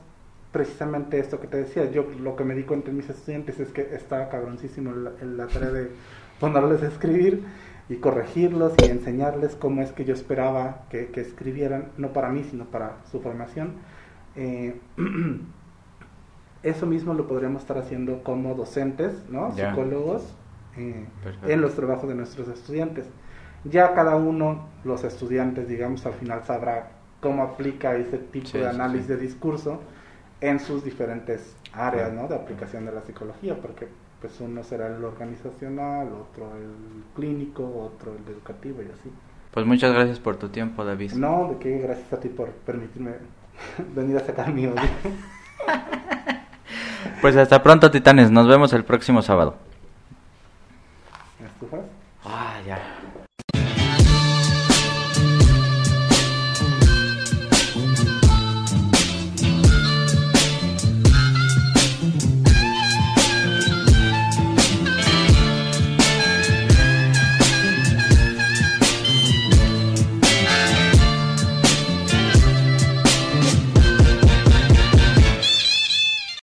[0.52, 3.70] precisamente esto que te decía, yo lo que me di cuenta en mis estudiantes es
[3.70, 5.92] que estaba cabroncísimo en la tarea de
[6.40, 7.44] ponerles a escribir
[7.90, 12.66] y corregirlos y enseñarles cómo es que yo esperaba que, escribieran, no para mí, sino
[12.66, 13.74] para su formación.
[14.36, 14.80] Eh,
[16.64, 19.52] eso mismo lo podríamos estar haciendo como docentes, ¿no?
[19.56, 20.34] Psicólogos,
[20.78, 21.06] eh,
[21.48, 23.06] en los trabajos de nuestros estudiantes.
[23.66, 29.08] Ya cada uno, los estudiantes, digamos, al final sabrá cómo aplica ese tipo de análisis
[29.08, 29.82] de discurso
[30.42, 32.28] en sus diferentes áreas, ¿no?
[32.28, 33.88] De aplicación de la psicología, porque
[34.22, 39.12] pues uno será el organizacional, otro el clínico, otro el educativo y así.
[39.52, 41.14] Pues muchas gracias por tu tiempo, David.
[41.14, 43.14] No, de qué, gracias a ti por permitirme
[43.96, 44.82] venir a sacar mi odio.
[47.22, 48.32] pues hasta pronto, titanes.
[48.32, 49.56] Nos vemos el próximo sábado.
[51.44, 51.82] ¿Estufas?